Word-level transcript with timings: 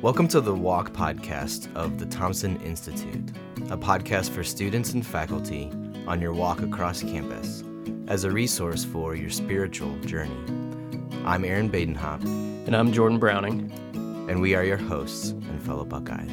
Welcome 0.00 0.28
to 0.28 0.40
the 0.40 0.54
Walk 0.54 0.92
podcast 0.92 1.74
of 1.74 1.98
the 1.98 2.06
Thompson 2.06 2.60
Institute, 2.60 3.32
a 3.68 3.76
podcast 3.76 4.30
for 4.30 4.44
students 4.44 4.92
and 4.92 5.04
faculty 5.04 5.72
on 6.06 6.20
your 6.20 6.32
walk 6.32 6.62
across 6.62 7.02
campus 7.02 7.64
as 8.06 8.22
a 8.22 8.30
resource 8.30 8.84
for 8.84 9.16
your 9.16 9.28
spiritual 9.28 9.98
journey. 10.02 10.38
I'm 11.24 11.44
Aaron 11.44 11.68
Badenhop. 11.68 12.22
And 12.68 12.76
I'm 12.76 12.92
Jordan 12.92 13.18
Browning. 13.18 13.72
And 14.30 14.40
we 14.40 14.54
are 14.54 14.62
your 14.62 14.76
hosts 14.76 15.30
and 15.30 15.60
fellow 15.60 15.84
Buckeyes. 15.84 16.30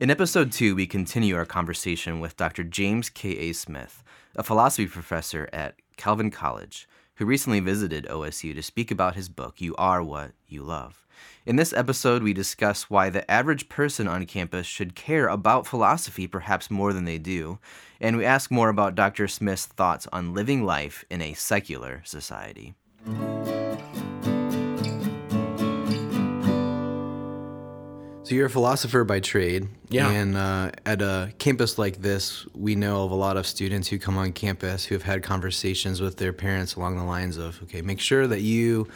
In 0.00 0.10
episode 0.10 0.50
two, 0.50 0.74
we 0.74 0.86
continue 0.86 1.36
our 1.36 1.44
conversation 1.44 2.20
with 2.20 2.38
Dr. 2.38 2.64
James 2.64 3.10
K.A. 3.10 3.52
Smith, 3.52 4.02
a 4.34 4.42
philosophy 4.42 4.86
professor 4.86 5.50
at 5.52 5.74
Calvin 5.96 6.30
College, 6.30 6.88
who 7.16 7.24
recently 7.24 7.60
visited 7.60 8.06
OSU 8.06 8.54
to 8.54 8.62
speak 8.62 8.90
about 8.90 9.14
his 9.14 9.28
book, 9.28 9.60
You 9.60 9.74
Are 9.76 10.02
What 10.02 10.32
You 10.48 10.62
Love. 10.62 11.06
In 11.44 11.56
this 11.56 11.72
episode, 11.72 12.22
we 12.22 12.32
discuss 12.32 12.88
why 12.88 13.10
the 13.10 13.28
average 13.30 13.68
person 13.68 14.08
on 14.08 14.26
campus 14.26 14.66
should 14.66 14.94
care 14.94 15.28
about 15.28 15.66
philosophy 15.66 16.26
perhaps 16.26 16.70
more 16.70 16.92
than 16.92 17.04
they 17.04 17.18
do, 17.18 17.58
and 18.00 18.16
we 18.16 18.24
ask 18.24 18.50
more 18.50 18.68
about 18.68 18.94
Dr. 18.94 19.28
Smith's 19.28 19.66
thoughts 19.66 20.06
on 20.12 20.34
living 20.34 20.64
life 20.64 21.04
in 21.10 21.20
a 21.20 21.34
secular 21.34 22.02
society. 22.04 22.74
So 28.32 28.36
you're 28.36 28.46
a 28.46 28.50
philosopher 28.50 29.04
by 29.04 29.20
trade. 29.20 29.68
Yeah. 29.90 30.08
And 30.08 30.38
uh, 30.38 30.70
at 30.86 31.02
a 31.02 31.34
campus 31.36 31.76
like 31.76 32.00
this, 32.00 32.46
we 32.54 32.74
know 32.74 33.04
of 33.04 33.10
a 33.10 33.14
lot 33.14 33.36
of 33.36 33.46
students 33.46 33.88
who 33.88 33.98
come 33.98 34.16
on 34.16 34.32
campus 34.32 34.86
who 34.86 34.94
have 34.94 35.02
had 35.02 35.22
conversations 35.22 36.00
with 36.00 36.16
their 36.16 36.32
parents 36.32 36.74
along 36.74 36.96
the 36.96 37.04
lines 37.04 37.36
of, 37.36 37.62
okay, 37.64 37.82
make 37.82 38.00
sure 38.00 38.26
that 38.26 38.40
you 38.40 38.88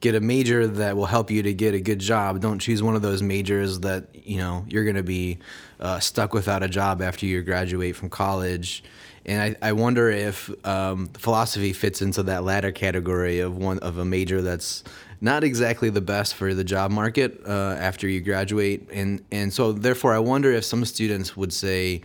get 0.00 0.14
a 0.14 0.20
major 0.20 0.66
that 0.66 0.96
will 0.96 1.06
help 1.06 1.30
you 1.30 1.42
to 1.42 1.52
get 1.52 1.74
a 1.74 1.80
good 1.80 1.98
job. 1.98 2.40
Don't 2.40 2.58
choose 2.58 2.82
one 2.82 2.96
of 2.96 3.02
those 3.02 3.22
majors 3.22 3.80
that 3.80 4.08
you 4.14 4.38
know 4.38 4.64
you're 4.68 4.84
going 4.84 4.96
to 4.96 5.02
be 5.02 5.38
uh, 5.78 6.00
stuck 6.00 6.34
without 6.34 6.62
a 6.62 6.68
job 6.68 7.02
after 7.02 7.26
you 7.26 7.42
graduate 7.42 7.96
from 7.96 8.08
college. 8.08 8.82
And 9.26 9.56
I, 9.62 9.68
I 9.68 9.72
wonder 9.72 10.08
if 10.08 10.50
um, 10.66 11.08
philosophy 11.08 11.74
fits 11.74 12.00
into 12.00 12.22
that 12.24 12.42
latter 12.42 12.72
category 12.72 13.40
of 13.40 13.56
one 13.56 13.78
of 13.80 13.98
a 13.98 14.04
major 14.04 14.40
that's 14.40 14.82
not 15.20 15.44
exactly 15.44 15.90
the 15.90 16.00
best 16.00 16.34
for 16.34 16.54
the 16.54 16.64
job 16.64 16.90
market 16.90 17.38
uh, 17.46 17.76
after 17.78 18.08
you 18.08 18.20
graduate. 18.20 18.88
And 18.90 19.22
and 19.30 19.52
so 19.52 19.72
therefore, 19.72 20.14
I 20.14 20.18
wonder 20.18 20.50
if 20.52 20.64
some 20.64 20.84
students 20.86 21.36
would 21.36 21.52
say, 21.52 22.00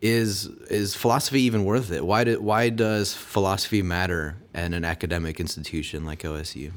is 0.00 0.46
is 0.70 0.94
philosophy 0.94 1.42
even 1.42 1.64
worth 1.64 1.92
it? 1.92 2.04
Why 2.04 2.24
do, 2.24 2.40
why 2.40 2.70
does 2.70 3.12
philosophy 3.12 3.82
matter 3.82 4.36
at 4.54 4.72
an 4.72 4.84
academic 4.84 5.40
institution 5.40 6.06
like 6.06 6.22
OSU? 6.22 6.72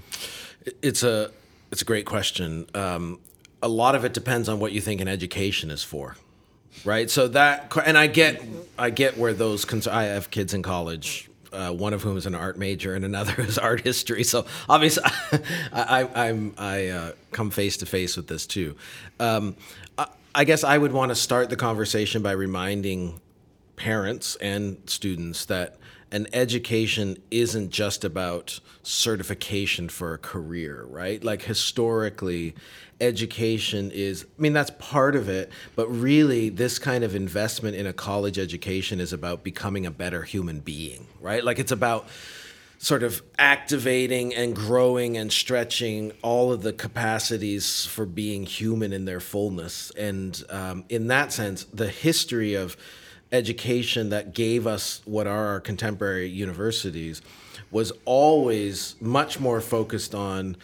It's 0.81 1.03
a 1.03 1.31
it's 1.71 1.81
a 1.81 1.85
great 1.85 2.05
question. 2.05 2.67
Um, 2.73 3.19
a 3.61 3.67
lot 3.67 3.95
of 3.95 4.05
it 4.05 4.13
depends 4.13 4.47
on 4.49 4.59
what 4.59 4.71
you 4.71 4.81
think 4.81 5.01
an 5.01 5.07
education 5.07 5.71
is 5.71 5.83
for, 5.83 6.15
right? 6.85 7.09
So 7.09 7.27
that 7.29 7.75
and 7.85 7.97
I 7.97 8.07
get 8.07 8.41
I 8.77 8.89
get 8.89 9.17
where 9.17 9.33
those 9.33 9.65
cons- 9.65 9.87
I 9.87 10.03
have 10.03 10.31
kids 10.31 10.53
in 10.53 10.63
college 10.63 11.29
uh, 11.53 11.71
one 11.71 11.93
of 11.93 12.03
whom 12.03 12.17
is 12.17 12.25
an 12.25 12.35
art 12.35 12.57
major 12.57 12.93
and 12.93 13.05
another 13.05 13.33
is 13.41 13.57
art 13.57 13.81
history. 13.81 14.23
So 14.23 14.45
obviously, 14.69 15.03
I, 15.73 16.07
I, 16.13 16.27
am 16.27 16.53
I 16.57 16.87
uh, 16.87 17.11
come 17.31 17.49
face 17.49 17.77
to 17.77 17.85
face 17.85 18.17
with 18.17 18.27
this 18.27 18.45
too. 18.45 18.75
Um, 19.19 19.55
I, 19.97 20.07
I 20.35 20.43
guess 20.43 20.63
I 20.63 20.77
would 20.77 20.91
want 20.91 21.09
to 21.09 21.15
start 21.15 21.49
the 21.49 21.55
conversation 21.55 22.21
by 22.21 22.31
reminding 22.31 23.19
parents 23.75 24.35
and 24.37 24.77
students 24.85 25.45
that 25.45 25.77
an 26.11 26.27
education 26.33 27.17
isn't 27.31 27.69
just 27.69 28.03
about 28.03 28.59
certification 28.83 29.89
for 29.89 30.13
a 30.13 30.17
career, 30.17 30.85
right? 30.89 31.23
Like 31.23 31.41
historically, 31.41 32.55
education 33.01 33.91
is, 33.91 34.25
I 34.37 34.41
mean, 34.41 34.53
that's 34.53 34.71
part 34.79 35.15
of 35.15 35.29
it, 35.29 35.51
but 35.75 35.87
really, 35.87 36.49
this 36.49 36.79
kind 36.79 37.03
of 37.03 37.15
investment 37.15 37.75
in 37.75 37.85
a 37.85 37.93
college 37.93 38.39
education 38.39 38.99
is 38.99 39.13
about 39.13 39.43
becoming 39.43 39.85
a 39.85 39.91
better 39.91 40.23
human 40.23 40.59
being, 40.59 41.07
right? 41.19 41.43
Like 41.43 41.59
it's 41.59 41.71
about 41.71 42.07
sort 42.79 43.03
of 43.03 43.21
activating 43.39 44.33
and 44.35 44.55
growing 44.55 45.17
and 45.17 45.31
stretching 45.31 46.11
all 46.21 46.51
of 46.51 46.61
the 46.61 46.73
capacities 46.73 47.85
for 47.85 48.05
being 48.05 48.45
human 48.45 48.93
in 48.93 49.05
their 49.05 49.19
fullness. 49.19 49.91
And 49.97 50.41
um, 50.49 50.85
in 50.87 51.07
that 51.07 51.33
sense, 51.33 51.63
the 51.65 51.89
history 51.89 52.53
of 52.53 52.77
education 53.31 54.09
that 54.09 54.33
gave 54.33 54.65
us 54.65 55.01
what 55.05 55.27
are 55.27 55.47
our 55.47 55.59
contemporary 55.59 56.29
universities 56.29 57.21
was 57.71 57.91
always 58.05 58.95
much 59.01 59.39
more 59.39 59.59
focused 59.59 60.15
on 60.15 60.55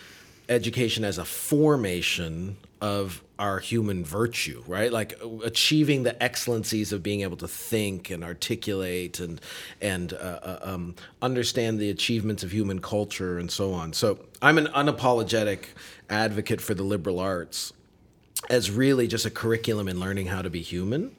education 0.49 1.03
as 1.03 1.17
a 1.17 1.25
formation 1.25 2.57
of 2.81 3.23
our 3.39 3.59
human 3.59 4.03
virtue, 4.03 4.63
right? 4.67 4.91
Like 4.91 5.19
achieving 5.43 6.03
the 6.03 6.21
excellencies 6.21 6.91
of 6.91 7.01
being 7.01 7.21
able 7.21 7.37
to 7.37 7.47
think 7.47 8.09
and 8.09 8.23
articulate 8.23 9.19
and 9.19 9.39
and 9.81 10.13
uh, 10.13 10.15
uh, 10.15 10.59
um, 10.61 10.95
understand 11.21 11.79
the 11.79 11.89
achievements 11.89 12.43
of 12.43 12.51
human 12.51 12.79
culture 12.79 13.39
and 13.39 13.49
so 13.49 13.73
on. 13.73 13.93
So 13.93 14.19
I'm 14.41 14.57
an 14.57 14.67
unapologetic 14.67 15.65
advocate 16.09 16.61
for 16.61 16.73
the 16.73 16.83
liberal 16.83 17.19
arts 17.19 17.73
as 18.49 18.69
really 18.71 19.07
just 19.07 19.25
a 19.25 19.29
curriculum 19.29 19.87
in 19.87 19.99
learning 19.99 20.27
how 20.27 20.41
to 20.41 20.49
be 20.49 20.61
human. 20.61 21.15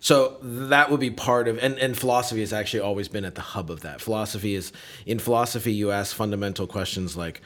So 0.00 0.36
that 0.42 0.90
would 0.90 1.00
be 1.00 1.10
part 1.10 1.48
of, 1.48 1.58
and, 1.58 1.78
and 1.78 1.98
philosophy 1.98 2.40
has 2.40 2.52
actually 2.52 2.80
always 2.80 3.08
been 3.08 3.24
at 3.24 3.34
the 3.34 3.40
hub 3.40 3.70
of 3.70 3.80
that. 3.80 4.00
Philosophy 4.00 4.54
is, 4.54 4.72
in 5.06 5.18
philosophy, 5.18 5.72
you 5.72 5.90
ask 5.90 6.14
fundamental 6.14 6.66
questions 6.66 7.16
like, 7.16 7.40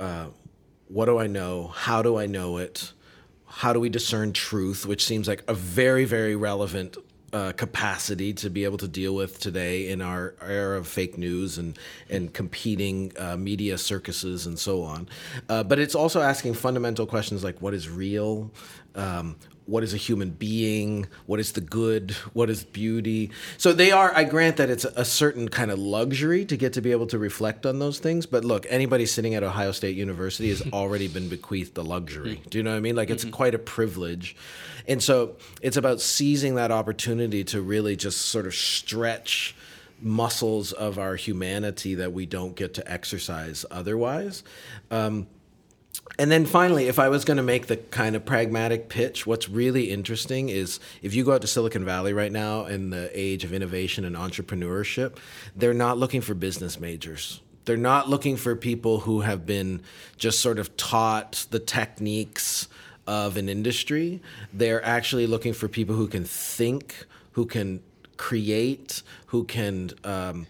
uh, 0.00 0.26
what 0.88 1.06
do 1.06 1.18
I 1.18 1.26
know? 1.26 1.68
How 1.68 2.02
do 2.02 2.16
I 2.16 2.26
know 2.26 2.56
it? 2.56 2.92
How 3.46 3.72
do 3.72 3.80
we 3.80 3.88
discern 3.88 4.32
truth? 4.32 4.86
Which 4.86 5.04
seems 5.04 5.28
like 5.28 5.42
a 5.48 5.54
very, 5.54 6.04
very 6.04 6.36
relevant 6.36 6.96
uh, 7.32 7.52
capacity 7.52 8.32
to 8.32 8.48
be 8.48 8.64
able 8.64 8.78
to 8.78 8.88
deal 8.88 9.14
with 9.14 9.38
today 9.40 9.88
in 9.88 10.00
our 10.00 10.34
era 10.40 10.78
of 10.78 10.86
fake 10.86 11.18
news 11.18 11.58
and 11.58 11.78
and 12.08 12.32
competing 12.32 13.12
uh, 13.18 13.36
media 13.36 13.76
circuses 13.76 14.46
and 14.46 14.58
so 14.58 14.82
on. 14.82 15.08
Uh, 15.48 15.62
but 15.62 15.78
it's 15.78 15.94
also 15.94 16.20
asking 16.22 16.54
fundamental 16.54 17.06
questions 17.06 17.42
like 17.42 17.60
what 17.60 17.74
is 17.74 17.88
real, 17.88 18.50
um, 18.96 19.36
what 19.66 19.82
is 19.82 19.92
a 19.92 19.96
human 19.96 20.30
being? 20.30 21.06
What 21.26 21.40
is 21.40 21.52
the 21.52 21.60
good? 21.60 22.12
What 22.32 22.48
is 22.48 22.64
beauty? 22.64 23.30
So 23.58 23.72
they 23.72 23.90
are 23.90 24.14
i 24.16 24.24
grant 24.24 24.56
that 24.56 24.70
it's 24.70 24.84
a 24.84 25.04
certain 25.04 25.48
kind 25.48 25.70
of 25.70 25.78
luxury 25.78 26.44
to 26.44 26.56
get 26.56 26.72
to 26.74 26.80
be 26.80 26.92
able 26.92 27.06
to 27.08 27.18
reflect 27.18 27.66
on 27.66 27.78
those 27.78 27.98
things 27.98 28.26
but 28.26 28.44
look 28.44 28.66
anybody 28.68 29.06
sitting 29.06 29.34
at 29.34 29.42
ohio 29.42 29.72
state 29.72 29.96
university 29.96 30.48
has 30.50 30.62
already 30.72 31.08
been 31.08 31.28
bequeathed 31.28 31.74
the 31.74 31.84
luxury. 31.84 32.40
Do 32.48 32.58
you 32.58 32.64
know 32.64 32.70
what 32.70 32.76
i 32.76 32.80
mean? 32.80 32.96
Like 32.96 33.10
it's 33.10 33.24
mm-hmm. 33.24 33.32
quite 33.32 33.54
a 33.54 33.58
privilege. 33.58 34.36
And 34.88 35.02
so 35.02 35.36
it's 35.60 35.76
about 35.76 36.00
seizing 36.00 36.54
that 36.54 36.70
opportunity 36.70 37.42
to 37.44 37.60
really 37.60 37.96
just 37.96 38.26
sort 38.26 38.46
of 38.46 38.54
stretch 38.54 39.56
muscles 40.00 40.72
of 40.72 40.98
our 40.98 41.16
humanity 41.16 41.96
that 41.96 42.12
we 42.12 42.26
don't 42.26 42.54
get 42.54 42.74
to 42.74 42.90
exercise 42.90 43.64
otherwise. 43.70 44.44
Um, 44.90 45.26
and 46.18 46.30
then 46.30 46.46
finally, 46.46 46.88
if 46.88 46.98
I 46.98 47.08
was 47.08 47.24
going 47.24 47.36
to 47.36 47.42
make 47.42 47.66
the 47.66 47.76
kind 47.76 48.16
of 48.16 48.24
pragmatic 48.24 48.88
pitch, 48.88 49.26
what's 49.26 49.48
really 49.48 49.90
interesting 49.90 50.48
is 50.48 50.80
if 51.02 51.14
you 51.14 51.24
go 51.24 51.32
out 51.32 51.42
to 51.42 51.46
Silicon 51.46 51.84
Valley 51.84 52.14
right 52.14 52.32
now 52.32 52.64
in 52.64 52.88
the 52.90 53.10
age 53.12 53.44
of 53.44 53.52
innovation 53.52 54.04
and 54.04 54.16
entrepreneurship, 54.16 55.16
they're 55.54 55.74
not 55.74 55.98
looking 55.98 56.22
for 56.22 56.32
business 56.34 56.80
majors. 56.80 57.40
They're 57.66 57.76
not 57.76 58.08
looking 58.08 58.36
for 58.36 58.56
people 58.56 59.00
who 59.00 59.20
have 59.20 59.44
been 59.44 59.82
just 60.16 60.40
sort 60.40 60.58
of 60.58 60.74
taught 60.76 61.46
the 61.50 61.58
techniques 61.58 62.68
of 63.06 63.36
an 63.36 63.48
industry. 63.48 64.22
They're 64.52 64.84
actually 64.84 65.26
looking 65.26 65.52
for 65.52 65.68
people 65.68 65.96
who 65.96 66.08
can 66.08 66.24
think, 66.24 67.04
who 67.32 67.44
can 67.44 67.80
create, 68.16 69.02
who 69.26 69.44
can 69.44 69.90
um, 70.04 70.46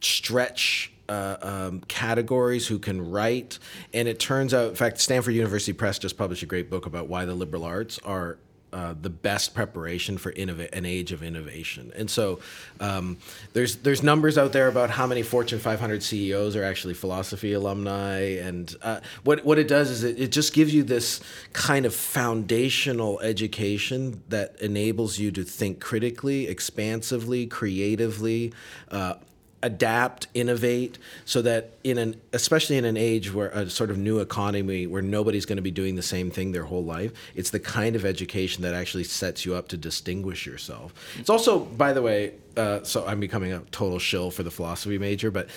stretch 0.00 0.92
uh, 1.12 1.36
um, 1.42 1.80
categories, 1.88 2.66
who 2.66 2.78
can 2.78 3.10
write. 3.10 3.58
And 3.92 4.08
it 4.08 4.18
turns 4.18 4.54
out, 4.54 4.70
in 4.70 4.74
fact, 4.74 5.00
Stanford 5.00 5.34
University 5.34 5.72
Press 5.72 5.98
just 5.98 6.16
published 6.16 6.42
a 6.42 6.46
great 6.46 6.70
book 6.70 6.86
about 6.86 7.08
why 7.08 7.24
the 7.24 7.34
liberal 7.34 7.64
arts 7.64 7.98
are 8.04 8.38
uh, 8.72 8.94
the 8.98 9.10
best 9.10 9.54
preparation 9.54 10.16
for 10.16 10.30
an 10.30 10.86
age 10.86 11.12
of 11.12 11.22
innovation. 11.22 11.92
And 11.94 12.10
so 12.10 12.40
um, 12.80 13.18
there's 13.52 13.76
there's 13.76 14.02
numbers 14.02 14.38
out 14.38 14.54
there 14.54 14.66
about 14.66 14.88
how 14.88 15.06
many 15.06 15.22
Fortune 15.22 15.58
500 15.58 16.02
CEOs 16.02 16.56
are 16.56 16.64
actually 16.64 16.94
philosophy 16.94 17.52
alumni. 17.52 18.20
And 18.38 18.74
uh, 18.80 19.00
what 19.24 19.44
what 19.44 19.58
it 19.58 19.68
does 19.68 19.90
is 19.90 20.04
it, 20.04 20.18
it 20.18 20.32
just 20.32 20.54
gives 20.54 20.72
you 20.72 20.84
this 20.84 21.20
kind 21.52 21.84
of 21.84 21.94
foundational 21.94 23.20
education 23.20 24.22
that 24.30 24.58
enables 24.62 25.18
you 25.18 25.30
to 25.32 25.44
think 25.44 25.78
critically, 25.78 26.48
expansively, 26.48 27.46
creatively. 27.46 28.54
Uh, 28.90 29.16
adapt, 29.62 30.26
innovate, 30.34 30.98
so 31.24 31.42
that 31.42 31.72
in 31.84 31.98
an 31.98 32.20
especially 32.32 32.76
in 32.76 32.84
an 32.84 32.96
age 32.96 33.32
where 33.32 33.48
a 33.50 33.70
sort 33.70 33.90
of 33.90 33.98
new 33.98 34.18
economy 34.18 34.86
where 34.86 35.02
nobody's 35.02 35.46
going 35.46 35.56
to 35.56 35.62
be 35.62 35.70
doing 35.70 35.96
the 35.96 36.02
same 36.02 36.30
thing 36.30 36.52
their 36.52 36.64
whole 36.64 36.84
life, 36.84 37.12
it's 37.34 37.50
the 37.50 37.60
kind 37.60 37.96
of 37.96 38.04
education 38.04 38.62
that 38.62 38.74
actually 38.74 39.04
sets 39.04 39.44
you 39.44 39.54
up 39.54 39.68
to 39.68 39.76
distinguish 39.76 40.46
yourself. 40.46 40.92
It's 41.18 41.30
also, 41.30 41.60
by 41.60 41.92
the 41.92 42.02
way, 42.02 42.34
uh, 42.56 42.82
so 42.82 43.06
I'm 43.06 43.20
becoming 43.20 43.52
a 43.52 43.60
total 43.70 43.98
shill 43.98 44.30
for 44.30 44.42
the 44.42 44.50
philosophy 44.50 44.98
major, 44.98 45.30
but 45.30 45.48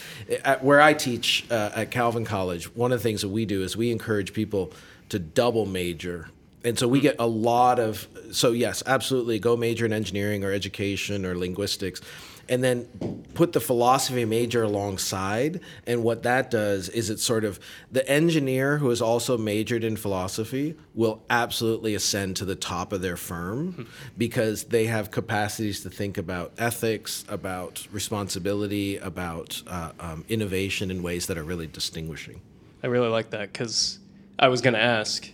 at, 0.43 0.63
where 0.63 0.81
I 0.81 0.93
teach 0.93 1.45
uh, 1.49 1.71
at 1.75 1.91
Calvin 1.91 2.25
College, 2.25 2.73
one 2.75 2.91
of 2.91 2.99
the 2.99 3.03
things 3.03 3.21
that 3.21 3.29
we 3.29 3.45
do 3.45 3.63
is 3.63 3.75
we 3.75 3.91
encourage 3.91 4.33
people 4.33 4.71
to 5.09 5.19
double 5.19 5.65
major 5.65 6.29
and 6.63 6.79
so 6.79 6.87
we 6.87 6.99
get 6.99 7.15
a 7.19 7.27
lot 7.27 7.79
of 7.79 8.07
so 8.31 8.51
yes 8.51 8.81
absolutely 8.87 9.37
go 9.37 9.55
major 9.55 9.85
in 9.85 9.93
engineering 9.93 10.43
or 10.43 10.51
education 10.51 11.23
or 11.23 11.37
linguistics 11.37 12.01
and 12.49 12.63
then 12.63 13.23
put 13.33 13.53
the 13.53 13.59
philosophy 13.59 14.25
major 14.25 14.63
alongside. 14.63 15.59
And 15.85 16.03
what 16.03 16.23
that 16.23 16.49
does 16.49 16.89
is 16.89 17.09
it 17.09 17.19
sort 17.19 17.43
of 17.43 17.59
the 17.91 18.07
engineer 18.09 18.77
who 18.77 18.89
is 18.91 19.01
also 19.01 19.37
majored 19.37 19.83
in 19.83 19.97
philosophy 19.97 20.75
will 20.93 21.21
absolutely 21.29 21.95
ascend 21.95 22.37
to 22.37 22.45
the 22.45 22.55
top 22.55 22.93
of 22.93 23.01
their 23.01 23.17
firm 23.17 23.87
because 24.17 24.65
they 24.65 24.85
have 24.85 25.11
capacities 25.11 25.81
to 25.81 25.89
think 25.89 26.17
about 26.17 26.53
ethics, 26.57 27.25
about 27.27 27.87
responsibility, 27.91 28.97
about 28.97 29.61
uh, 29.67 29.91
um, 29.99 30.25
innovation 30.29 30.89
in 30.89 31.03
ways 31.03 31.27
that 31.27 31.37
are 31.37 31.43
really 31.43 31.67
distinguishing. 31.67 32.41
I 32.83 32.87
really 32.87 33.09
like 33.09 33.31
that 33.31 33.51
because 33.51 33.99
I 34.39 34.47
was 34.47 34.61
going 34.61 34.73
to 34.73 34.81
ask 34.81 35.29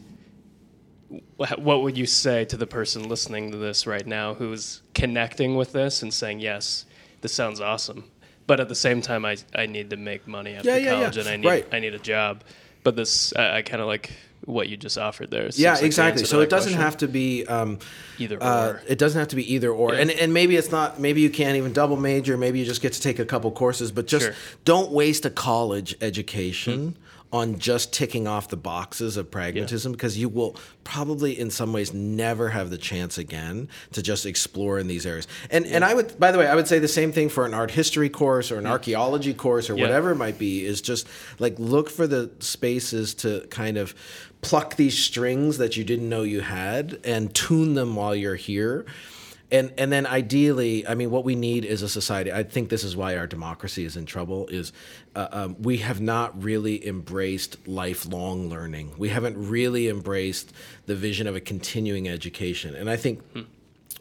what 1.38 1.82
would 1.82 1.98
you 1.98 2.06
say 2.06 2.46
to 2.46 2.56
the 2.56 2.68
person 2.68 3.10
listening 3.10 3.52
to 3.52 3.58
this 3.58 3.86
right 3.86 4.08
now 4.08 4.34
who's 4.34 4.82
connecting 4.94 5.56
with 5.56 5.74
this 5.74 6.02
and 6.02 6.14
saying 6.14 6.40
yes 6.40 6.86
this 7.22 7.34
sounds 7.34 7.62
awesome. 7.62 8.06
But 8.48 8.60
at 8.60 8.68
the 8.68 8.76
same 8.76 9.02
time, 9.02 9.24
I, 9.24 9.38
I 9.56 9.66
need 9.66 9.92
to 9.92 9.98
make 9.98 10.28
money 10.28 10.56
after 10.56 10.70
yeah, 10.70 10.78
yeah, 10.78 10.92
college 10.92 11.16
yeah. 11.16 11.22
and 11.22 11.30
I 11.30 11.38
need 11.38 11.48
right. 11.48 11.68
I 11.72 11.80
need 11.80 11.94
a 11.94 12.00
job. 12.00 12.44
But 12.84 12.96
this 12.96 13.34
I, 13.36 13.58
I 13.58 13.62
kind 13.62 13.82
of 13.82 13.88
like 13.88 14.12
what 14.46 14.68
you 14.70 14.78
just 14.78 14.98
offered 14.98 15.30
there. 15.32 15.48
Yeah, 15.54 15.74
like 15.74 15.84
exactly. 15.84 16.26
So 16.26 16.42
it 16.42 16.50
doesn't 16.50 16.74
question. 16.74 16.82
have 16.82 16.98
to 16.98 17.08
be 17.08 17.46
um, 17.46 17.80
either 18.18 18.38
or. 18.38 18.44
uh, 18.44 18.80
it 18.88 18.98
doesn't 18.98 19.20
have 19.20 19.30
to 19.30 19.36
be 19.36 19.54
either 19.54 19.72
or. 19.72 19.94
Yeah. 19.94 20.02
And 20.02 20.12
and 20.12 20.34
maybe 20.34 20.56
it's 20.56 20.72
not. 20.72 21.00
Maybe 21.00 21.22
you 21.22 21.30
can't 21.30 21.56
even 21.58 21.74
double 21.74 21.98
major. 21.98 22.38
Maybe 22.38 22.60
you 22.60 22.66
just 22.66 22.82
get 22.82 22.94
to 22.94 23.02
take 23.02 23.20
a 23.20 23.26
couple 23.26 23.52
courses. 23.52 23.92
But 23.92 24.08
just 24.08 24.26
Sure. 24.26 24.36
don't 24.66 24.92
waste 24.92 25.26
a 25.26 25.30
college 25.30 25.96
education. 26.02 26.98
On 27.34 27.58
just 27.60 27.94
ticking 27.94 28.28
off 28.28 28.50
the 28.50 28.58
boxes 28.58 29.16
of 29.16 29.32
pragmatism, 29.32 29.94
because 29.94 30.18
you 30.18 30.28
will 30.28 30.58
probably, 30.84 31.40
in 31.40 31.50
some 31.50 31.72
ways, 31.72 31.94
never 31.94 32.50
have 32.50 32.70
the 32.70 32.78
chance 32.78 33.18
again 33.18 33.70
to 33.94 34.02
just 34.02 34.26
explore 34.26 34.78
in 34.80 34.88
these 34.88 35.06
areas. 35.06 35.28
And 35.50 35.66
and 35.66 35.86
I 35.86 35.94
would, 35.94 36.20
by 36.20 36.34
the 36.34 36.38
way, 36.38 36.48
I 36.48 36.56
would 36.56 36.68
say 36.68 36.80
the 36.80 36.90
same 36.90 37.14
thing 37.14 37.30
for 37.30 37.46
an 37.46 37.54
art 37.54 37.72
history 37.72 38.10
course 38.10 38.52
or 38.52 38.58
an 38.60 38.66
archaeology 38.66 39.34
course 39.34 39.70
or 39.70 39.78
Yeah. 39.78 39.84
whatever 39.84 40.12
it 40.12 40.16
might 40.16 40.38
be. 40.38 40.66
Is 40.66 40.82
just 40.82 41.08
like 41.40 41.56
look 41.58 41.90
for 41.90 42.06
the 42.06 42.30
spaces 42.40 43.14
to 43.16 43.48
kind 43.50 43.78
of 43.78 43.96
pluck 44.42 44.76
these 44.76 44.98
strings 44.98 45.58
that 45.58 45.78
you 45.78 45.86
didn't 45.86 46.10
know 46.10 46.24
you 46.24 46.42
had 46.42 47.00
and 47.06 47.34
tune 47.34 47.76
them 47.76 47.96
while 47.96 48.14
you're 48.16 48.36
here. 48.36 48.86
And 49.52 49.74
and 49.78 49.92
then 49.92 50.06
ideally, 50.06 50.88
I 50.88 50.96
mean, 50.96 51.12
what 51.12 51.26
we 51.26 51.36
need 51.36 51.66
is 51.66 51.82
a 51.82 51.90
society. 51.90 52.32
I 52.32 52.44
think 52.44 52.70
this 52.70 52.84
is 52.86 52.96
why 52.96 53.18
our 53.18 53.28
democracy 53.28 53.84
is 53.84 53.98
in 53.98 54.06
trouble. 54.06 54.48
Is 54.48 54.72
uh, 55.16 55.28
um, 55.32 55.56
we 55.62 55.78
have 55.78 56.00
not 56.00 56.42
really 56.42 56.88
embraced 56.88 57.68
lifelong 57.68 58.50
learning. 58.50 58.94
We 58.98 59.10
haven't 59.10 59.36
really 59.38 59.90
embraced 59.90 60.54
the 60.86 60.96
vision 60.96 61.28
of 61.28 61.36
a 61.36 61.42
continuing 61.42 62.08
education. 62.08 62.76
And 62.76 62.90
I 62.90 62.96
think 62.96 63.22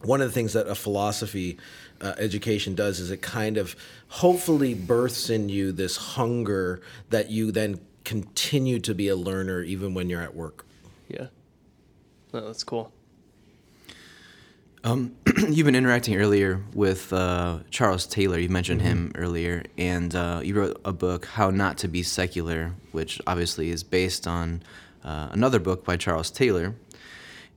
one 0.02 0.20
of 0.20 0.29
the 0.29 0.32
things 0.32 0.52
that 0.52 0.69
a 0.69 0.75
philosophy 0.75 1.58
uh, 2.00 2.14
education 2.17 2.75
does 2.75 3.00
is 3.00 3.11
it 3.11 3.20
kind 3.20 3.56
of 3.56 3.76
hopefully 4.08 4.75
births 4.75 5.31
in 5.31 5.49
you 5.49 5.73
this 5.73 5.97
hunger 5.97 6.81
that 7.11 7.31
you 7.31 7.52
then 7.52 7.81
continue 8.05 8.79
to 8.81 8.94
be 8.94 9.08
a 9.08 9.17
learner 9.17 9.62
even 9.62 9.94
when 9.94 10.08
you're 10.08 10.23
at 10.23 10.35
work. 10.35 10.64
yeah. 11.08 11.26
No, 12.32 12.47
that's 12.47 12.62
cool. 12.64 12.93
You've 15.49 15.67
been 15.67 15.75
interacting 15.75 16.17
earlier 16.17 16.62
with 16.75 17.12
uh, 17.12 17.59
Charles 17.71 18.06
Taylor. 18.06 18.38
You 18.38 18.49
mentioned 18.49 18.81
him 18.81 19.12
earlier, 19.15 19.62
and 19.77 20.15
uh, 20.15 20.41
you 20.43 20.55
wrote 20.55 20.81
a 20.85 20.93
book, 20.93 21.27
"How 21.27 21.50
Not 21.50 21.79
to 21.79 21.88
Be 21.88 22.03
Secular," 22.03 22.73
which 22.93 23.21
obviously 23.27 23.71
is 23.71 23.82
based 23.82 24.27
on 24.27 24.62
uh, 25.05 25.29
another 25.32 25.59
book 25.59 25.85
by 25.85 25.97
Charles 25.97 26.31
Taylor. 26.31 26.75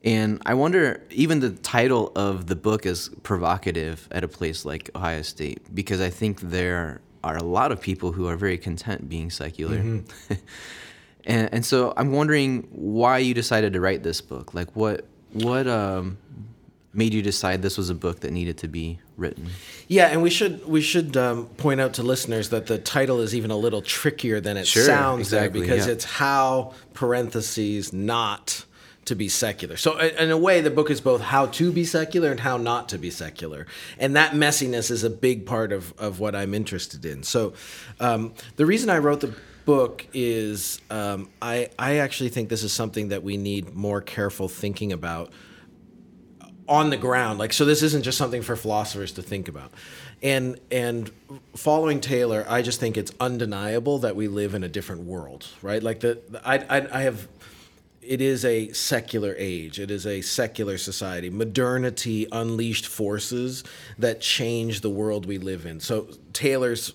And 0.04 0.42
I 0.46 0.54
wonder, 0.54 1.02
even 1.12 1.40
the 1.40 1.52
title 1.52 2.12
of 2.14 2.48
the 2.48 2.58
book 2.58 2.86
is 2.86 3.10
provocative 3.24 4.08
at 4.12 4.26
a 4.26 4.28
place 4.28 4.66
like 4.66 4.90
Ohio 4.94 5.22
State, 5.22 5.74
because 5.74 6.02
I 6.02 6.10
think 6.10 6.42
there 6.42 7.00
are 7.24 7.38
a 7.38 7.44
lot 7.44 7.72
of 7.72 7.80
people 7.80 8.12
who 8.12 8.28
are 8.28 8.36
very 8.36 8.58
content 8.58 9.08
being 9.08 9.30
secular. 9.30 9.78
and, 11.26 11.54
and 11.54 11.66
so 11.66 11.94
I'm 11.96 12.12
wondering 12.12 12.68
why 12.72 13.20
you 13.20 13.34
decided 13.34 13.72
to 13.74 13.80
write 13.80 14.04
this 14.04 14.20
book. 14.20 14.54
Like, 14.54 14.76
what 14.76 15.08
what 15.32 15.68
um, 15.68 16.18
made 16.94 17.14
you 17.14 17.22
decide 17.22 17.62
this 17.62 17.78
was 17.78 17.90
a 17.90 17.96
book 17.96 18.22
that 18.22 18.32
needed 18.32 18.58
to 18.60 18.68
be 18.68 19.00
written? 19.18 19.50
Yeah, 19.88 20.08
and 20.08 20.22
we 20.22 20.30
should 20.30 20.66
we 20.68 20.82
should 20.82 21.18
um, 21.18 21.46
point 21.58 21.82
out 21.82 21.96
to 21.96 22.04
listeners 22.04 22.50
that 22.50 22.68
the 22.68 22.78
title 22.78 23.20
is 23.20 23.36
even 23.36 23.52
a 23.52 23.58
little 23.58 23.82
trickier 23.82 24.40
than 24.40 24.58
it 24.58 24.68
Sure, 24.68 24.84
sounds 24.84 25.30
there 25.30 25.46
exactly, 25.46 25.62
because 25.62 25.88
yeah. 25.88 25.94
it's 25.94 26.06
how 26.06 26.74
parentheses 26.94 27.92
not 27.94 28.66
to 29.06 29.16
be 29.16 29.28
secular. 29.28 29.76
So 29.76 30.00
in 30.00 30.32
a 30.32 30.38
way, 30.38 30.62
the 30.62 30.72
book 30.72 30.90
is 30.90 31.02
both 31.02 31.22
how 31.22 31.48
to 31.48 31.72
be 31.72 31.84
secular 31.84 32.32
and 32.32 32.40
how 32.40 32.58
not 32.58 32.90
to 32.90 32.98
be 32.98 33.10
secular, 33.10 33.68
and 33.98 34.16
that 34.16 34.34
messiness 34.34 34.90
is 34.90 35.04
a 35.04 35.10
big 35.10 35.46
part 35.46 35.72
of 35.72 35.94
of 35.98 36.20
what 36.20 36.36
I'm 36.36 36.54
interested 36.54 37.06
in. 37.06 37.24
So 37.24 37.54
um, 38.00 38.34
the 38.56 38.66
reason 38.66 38.90
I 38.90 39.00
wrote 39.00 39.22
the 39.22 39.36
book 39.66 40.06
is 40.14 40.80
um, 40.90 41.30
I 41.42 41.70
I 41.78 41.98
actually 41.98 42.30
think 42.30 42.50
this 42.50 42.64
is 42.64 42.72
something 42.72 43.10
that 43.10 43.24
we 43.24 43.38
need 43.38 43.74
more 43.74 44.02
careful 44.02 44.48
thinking 44.48 44.92
about 44.94 45.32
on 46.68 46.90
the 46.90 46.98
ground. 46.98 47.40
Like 47.40 47.54
so 47.54 47.66
this 47.66 47.84
isn't 47.84 48.04
just 48.04 48.18
something 48.18 48.42
for 48.42 48.56
philosophers 48.56 49.12
to 49.14 49.22
think 49.22 49.48
about. 49.48 49.72
And 50.22 50.60
and 50.72 51.12
following 51.56 52.00
taylor 52.00 52.46
i 52.48 52.62
just 52.62 52.80
think 52.80 52.98
it's 52.98 53.12
undeniable 53.20 54.00
that 54.00 54.16
we 54.16 54.28
live 54.28 54.54
in 54.54 54.64
a 54.64 54.70
different 54.70 55.04
world 55.04 55.48
right? 55.62 55.84
Like 55.84 56.00
the, 56.00 56.22
the 56.30 56.48
I, 56.48 56.56
I 56.70 57.00
i 57.00 57.02
have 57.02 57.28
it 58.02 58.20
is 58.20 58.44
a 58.44 58.70
secular 58.74 59.34
age. 59.38 59.80
It 59.80 59.90
is 59.90 60.06
a 60.06 60.20
secular 60.20 60.78
society. 60.78 61.30
Modernity 61.30 62.28
unleashed 62.34 62.86
forces 62.86 63.64
that 63.98 64.20
change 64.20 64.82
the 64.82 64.90
world 64.90 65.26
we 65.26 65.38
live 65.38 65.66
in. 65.66 65.80
So 65.80 66.08
taylor's 66.34 66.94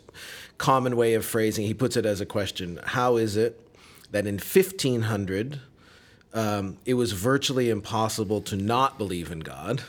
common 0.59 0.97
way 0.97 1.15
of 1.15 1.25
phrasing 1.25 1.65
he 1.67 1.73
puts 1.73 1.97
it 1.97 2.05
as 2.05 2.21
a 2.21 2.27
question 2.27 2.81
how 2.85 3.17
is 3.17 3.37
it 3.37 3.65
that 4.11 4.27
in 4.27 4.35
1500 4.35 5.61
um, 6.35 6.77
it 6.85 6.95
was 6.95 7.13
virtually 7.13 7.71
impossible 7.71 8.41
to 8.43 8.57
not 8.57 8.99
believe 8.99 9.31
in 9.31 9.41
God, 9.41 9.83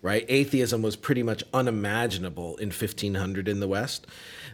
right? 0.00 0.24
Atheism 0.28 0.82
was 0.82 0.96
pretty 0.96 1.22
much 1.22 1.44
unimaginable 1.52 2.56
in 2.56 2.68
1500 2.68 3.48
in 3.48 3.60
the 3.60 3.68
West. 3.68 4.06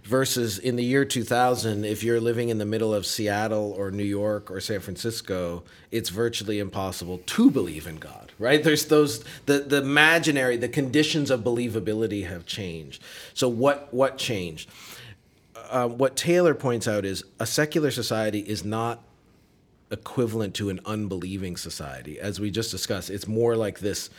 Versus 0.03 0.59
in 0.59 0.77
the 0.77 0.85
year 0.85 1.07
2000, 1.07 1.87
if 1.87 2.03
you're 2.03 2.21
living 2.21 2.51
in 2.51 2.59
the 2.59 2.67
middle 2.67 2.93
of 2.93 3.07
Seattle 3.07 3.73
or 3.73 3.91
New 3.91 4.05
York 4.05 4.51
or 4.51 4.61
San 4.61 4.81
Francisco, 4.81 5.63
it's 5.91 6.11
virtually 6.11 6.59
impossible 6.59 7.23
to 7.25 7.51
believe 7.51 7.87
in 7.87 7.97
God, 7.97 8.31
right? 8.39 8.63
There's 8.63 8.85
those 8.85 9.25
the 9.47 9.61
the 9.61 9.79
imaginary, 9.79 10.59
the 10.59 10.69
conditions 10.69 11.31
of 11.31 11.41
believability 11.41 12.29
have 12.29 12.45
changed. 12.45 13.03
So 13.33 13.49
what 13.49 13.95
what 13.95 14.19
changed? 14.19 14.69
Uh, 15.71 15.89
what 15.89 16.17
Taylor 16.17 16.55
points 16.55 16.87
out 16.87 17.07
is 17.07 17.25
a 17.41 17.47
secular 17.47 17.91
society 17.91 18.41
is 18.41 18.63
not 18.63 19.03
equivalent 19.95 20.55
to 20.57 20.69
an 20.69 20.81
unbelieving 20.85 21.57
society. 21.57 22.21
As 22.21 22.39
we 22.39 22.51
just 22.51 22.71
discussed, 22.71 23.09
it's 23.09 23.27
more 23.27 23.57
like 23.57 23.79
this 23.79 24.11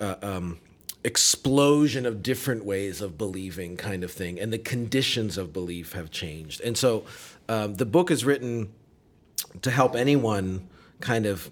uh, 0.00 0.16
um, 0.22 0.58
explosion 1.04 2.06
of 2.06 2.22
different 2.22 2.64
ways 2.64 3.00
of 3.00 3.16
believing 3.16 3.76
kind 3.76 4.02
of 4.02 4.10
thing, 4.10 4.40
and 4.40 4.52
the 4.52 4.58
conditions 4.58 5.38
of 5.38 5.52
belief 5.52 5.92
have 5.92 6.10
changed. 6.10 6.60
And 6.62 6.76
so 6.76 7.04
um, 7.48 7.76
the 7.76 7.86
book 7.86 8.10
is 8.10 8.24
written 8.24 8.72
to 9.60 9.70
help 9.70 9.94
anyone 9.94 10.68
kind 11.00 11.26
of 11.26 11.50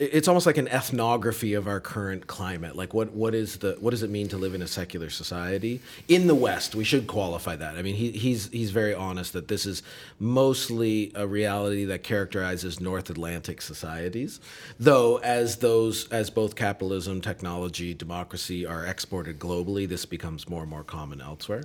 it's 0.00 0.28
almost 0.28 0.46
like 0.46 0.56
an 0.56 0.66
ethnography 0.68 1.52
of 1.52 1.68
our 1.68 1.78
current 1.78 2.26
climate. 2.26 2.74
Like 2.74 2.94
what 2.94 3.12
what 3.12 3.34
is 3.34 3.58
the 3.58 3.76
what 3.80 3.90
does 3.90 4.02
it 4.02 4.08
mean 4.08 4.28
to 4.28 4.38
live 4.38 4.54
in 4.54 4.62
a 4.62 4.66
secular 4.66 5.10
society? 5.10 5.82
In 6.08 6.26
the 6.26 6.34
west 6.34 6.74
we 6.74 6.84
should 6.84 7.06
qualify 7.06 7.54
that. 7.56 7.76
I 7.76 7.82
mean 7.82 7.94
he, 7.96 8.10
he's 8.12 8.48
he's 8.48 8.70
very 8.70 8.94
honest 8.94 9.34
that 9.34 9.48
this 9.48 9.66
is 9.66 9.82
mostly 10.18 11.12
a 11.14 11.26
reality 11.26 11.84
that 11.84 12.02
characterizes 12.02 12.80
north 12.80 13.10
atlantic 13.10 13.60
societies 13.60 14.40
though 14.78 15.18
as 15.18 15.56
those 15.56 16.08
as 16.08 16.30
both 16.30 16.56
capitalism 16.56 17.20
technology 17.20 17.92
democracy 17.92 18.64
are 18.64 18.86
exported 18.86 19.38
globally 19.38 19.86
this 19.86 20.06
becomes 20.06 20.48
more 20.48 20.62
and 20.62 20.70
more 20.70 20.84
common 20.84 21.20
elsewhere. 21.20 21.64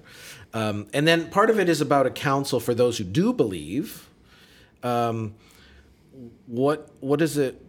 Um, 0.54 0.88
and 0.94 1.08
then 1.08 1.30
part 1.30 1.50
of 1.50 1.58
it 1.58 1.70
is 1.70 1.80
about 1.80 2.06
a 2.06 2.12
counsel 2.12 2.60
for 2.60 2.74
those 2.74 2.98
who 2.98 3.06
do 3.06 3.32
believe 3.32 4.10
what 6.48 6.90
what 7.00 7.22
is 7.22 7.38
it 7.38 7.65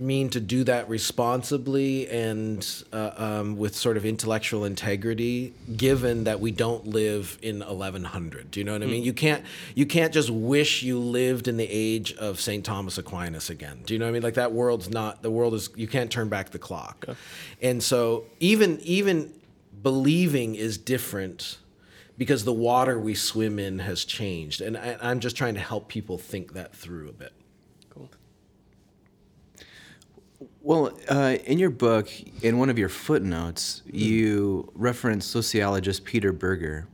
mean 0.00 0.30
to 0.30 0.40
do 0.40 0.64
that 0.64 0.88
responsibly 0.88 2.08
and 2.08 2.84
uh, 2.92 3.10
um, 3.16 3.56
with 3.56 3.76
sort 3.76 3.96
of 3.96 4.04
intellectual 4.06 4.64
integrity 4.64 5.52
given 5.76 6.24
that 6.24 6.40
we 6.40 6.50
don't 6.50 6.86
live 6.86 7.38
in 7.42 7.58
1100 7.58 8.50
do 8.50 8.60
you 8.60 8.64
know 8.64 8.72
what 8.72 8.82
i 8.82 8.86
mean? 8.86 9.02
You 9.02 9.12
can't 9.12 9.44
you 9.74 9.84
can't 9.84 10.12
just 10.12 10.30
wish 10.30 10.82
you 10.82 10.98
lived 10.98 11.48
in 11.48 11.56
the 11.58 11.68
age 11.68 12.14
of 12.14 12.40
st 12.40 12.64
thomas 12.64 12.96
aquinas 12.96 13.50
again 13.50 13.80
do 13.84 13.92
you 13.94 13.98
know 13.98 14.06
what 14.06 14.10
i 14.10 14.12
mean? 14.12 14.22
Like 14.22 14.34
that 14.34 14.52
world's 14.52 14.88
not 14.88 15.22
the 15.22 15.30
world 15.30 15.54
is 15.54 15.70
you 15.76 15.86
can't 15.86 16.10
turn 16.10 16.28
back 16.28 16.50
the 16.50 16.58
clock. 16.58 17.04
And 17.60 17.82
so 17.82 18.24
even 18.38 18.80
even 18.80 19.32
believing 19.82 20.54
is 20.54 20.78
different 20.78 21.58
because 22.16 22.44
the 22.44 22.52
water 22.52 22.98
we 22.98 23.14
swim 23.14 23.58
in 23.58 23.78
has 23.80 24.04
changed. 24.04 24.60
And 24.60 24.76
I, 24.76 24.96
i'm 25.02 25.20
just 25.20 25.36
trying 25.36 25.54
to 25.54 25.60
help 25.60 25.88
people 25.88 26.18
think 26.18 26.54
that 26.54 26.74
through 26.74 27.08
a 27.08 27.12
bit 27.12 27.32
Cool. 27.90 28.10
Well, 30.62 30.92
uh, 31.08 31.38
in 31.46 31.58
your 31.58 31.70
book, 31.70 32.10
in 32.42 32.58
one 32.58 32.68
of 32.68 32.78
your 32.78 32.90
footnotes, 32.90 33.80
you 33.90 34.70
reference 34.74 35.24
sociologist 35.24 36.04
Peter 36.04 36.32
Berger, 36.34 36.86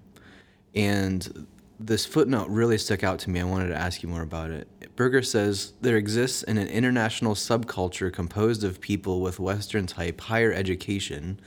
and 0.77 1.49
this 1.81 2.07
footnote 2.07 2.49
really 2.49 2.79
stuck 2.79 3.03
out 3.03 3.19
to 3.21 3.31
me. 3.31 3.41
I 3.41 3.45
wanted 3.45 3.69
to 3.69 3.77
ask 3.77 4.05
you 4.05 4.09
more 4.09 4.23
about 4.23 4.53
it. 4.53 4.69
Berger 4.95 5.21
says 5.21 5.73
there 5.81 5.97
exists 5.97 6.45
an 6.45 6.59
international 6.59 7.35
subculture 7.35 8.13
composed 8.13 8.63
of 8.63 8.81
people 8.81 9.21
with 9.21 9.41
Western 9.41 9.89
type 9.89 10.21
higher 10.21 10.53
education, 10.53 11.41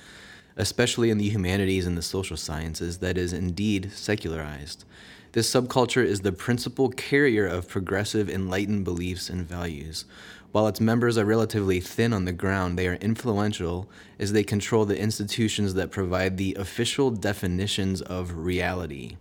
especially 0.58 1.12
in 1.12 1.20
the 1.20 1.30
humanities 1.30 1.88
and 1.88 1.98
the 1.98 2.02
social 2.02 2.36
sciences, 2.36 2.98
that 2.98 3.18
is 3.18 3.32
indeed 3.32 3.94
secularized. 3.94 4.84
This 5.32 5.50
subculture 5.50 6.04
is 6.04 6.22
the 6.22 6.32
principal 6.32 6.90
carrier 6.90 7.46
of 7.46 7.70
progressive 7.70 8.30
enlightened 8.30 8.84
beliefs 8.84 9.30
and 9.30 9.48
values. 9.48 10.06
While 10.51 10.68
its 10.68 10.82
members 10.82 11.15
are 11.18 11.25
relatively 11.25 11.79
thin 11.79 12.12
on 12.12 12.25
the 12.25 12.34
ground, 12.34 12.77
they 12.77 12.88
are 12.88 12.96
influential 12.96 13.88
as 14.18 14.32
they 14.32 14.44
control 14.44 14.84
the 14.84 15.00
institutions 15.00 15.75
that 15.75 15.91
provide 15.91 16.38
the 16.38 16.56
official 16.56 17.12
definitions 17.12 18.01
of 18.01 18.36
reality, 18.36 19.18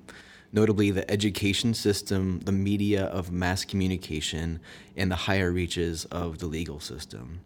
notably 0.53 0.91
the 0.91 1.09
education 1.11 1.75
system, 1.75 2.41
the 2.41 2.53
media 2.53 3.05
of 3.05 3.31
mass 3.31 3.67
communication, 3.67 4.59
and 4.97 5.11
the 5.11 5.17
higher 5.17 5.53
reaches 5.53 6.07
of 6.07 6.39
the 6.39 6.47
legal 6.47 6.81
system. 6.81 7.41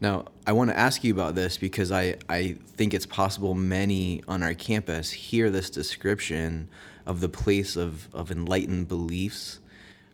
Now, 0.00 0.24
I 0.44 0.52
want 0.52 0.70
to 0.70 0.76
ask 0.76 1.04
you 1.04 1.14
about 1.14 1.36
this 1.36 1.56
because 1.56 1.92
I, 1.92 2.16
I 2.28 2.56
think 2.74 2.94
it's 2.94 3.06
possible 3.06 3.54
many 3.54 4.24
on 4.26 4.42
our 4.42 4.54
campus 4.54 5.10
hear 5.12 5.50
this 5.50 5.70
description 5.70 6.68
of 7.06 7.20
the 7.20 7.28
place 7.28 7.76
of, 7.76 8.12
of 8.12 8.32
enlightened 8.32 8.88
beliefs 8.88 9.60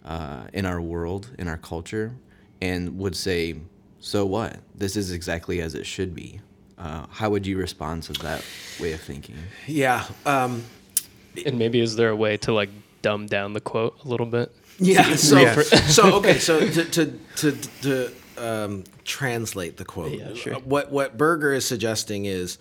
uh, 0.04 0.44
in 0.52 0.66
our 0.66 0.80
world, 0.80 1.30
in 1.38 1.48
our 1.48 1.56
culture, 1.56 2.14
and 2.62 2.96
would 2.96 3.16
say, 3.16 3.56
so 3.98 4.24
what? 4.24 4.56
This 4.76 4.96
is 4.96 5.10
exactly 5.10 5.60
as 5.60 5.74
it 5.74 5.84
should 5.84 6.14
be. 6.14 6.40
Uh, 6.78 7.06
how 7.10 7.28
would 7.28 7.44
you 7.44 7.58
respond 7.58 8.04
to 8.04 8.12
that 8.14 8.44
way 8.80 8.92
of 8.92 9.00
thinking? 9.00 9.36
yeah 9.66 10.04
um, 10.26 10.62
And 11.44 11.58
maybe 11.58 11.80
is 11.80 11.96
there 11.96 12.10
a 12.10 12.16
way 12.16 12.36
to 12.38 12.52
like 12.52 12.70
dumb 13.02 13.26
down 13.26 13.52
the 13.52 13.60
quote 13.60 13.96
a 14.04 14.08
little 14.08 14.26
bit? 14.26 14.52
Yeah. 14.78 15.16
So, 15.16 15.38
Yeah. 15.38 15.60
so 15.62 16.14
okay. 16.16 16.38
So 16.38 16.60
to 16.68 16.84
to 16.84 17.18
to, 17.36 17.52
to 17.82 18.12
um, 18.38 18.84
translate 19.04 19.76
the 19.76 19.84
quote, 19.84 20.12
Yeah, 20.12 20.34
sure. 20.34 20.54
what 20.54 20.92
what 20.92 21.18
Berger 21.18 21.52
is 21.52 21.64
suggesting 21.64 22.26
is 22.26 22.58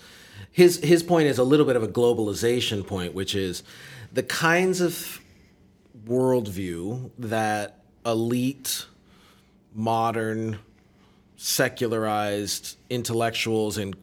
his 0.51 0.77
his 0.77 1.03
point 1.03 1.27
is 1.27 1.38
a 1.38 1.43
little 1.43 1.65
bit 1.65 1.75
of 1.75 1.84
a 1.84 1.88
globalization 1.88 2.86
point, 2.86 3.13
which 3.13 3.36
is 3.36 3.63
the 4.12 4.24
kinds 4.24 4.81
of 4.81 5.22
worldview 6.08 7.12
that 7.20 7.84
elite, 8.05 8.86
modern, 9.74 10.60
secularized 11.38 12.78
intellectuals 12.90 13.78
and 13.78 13.96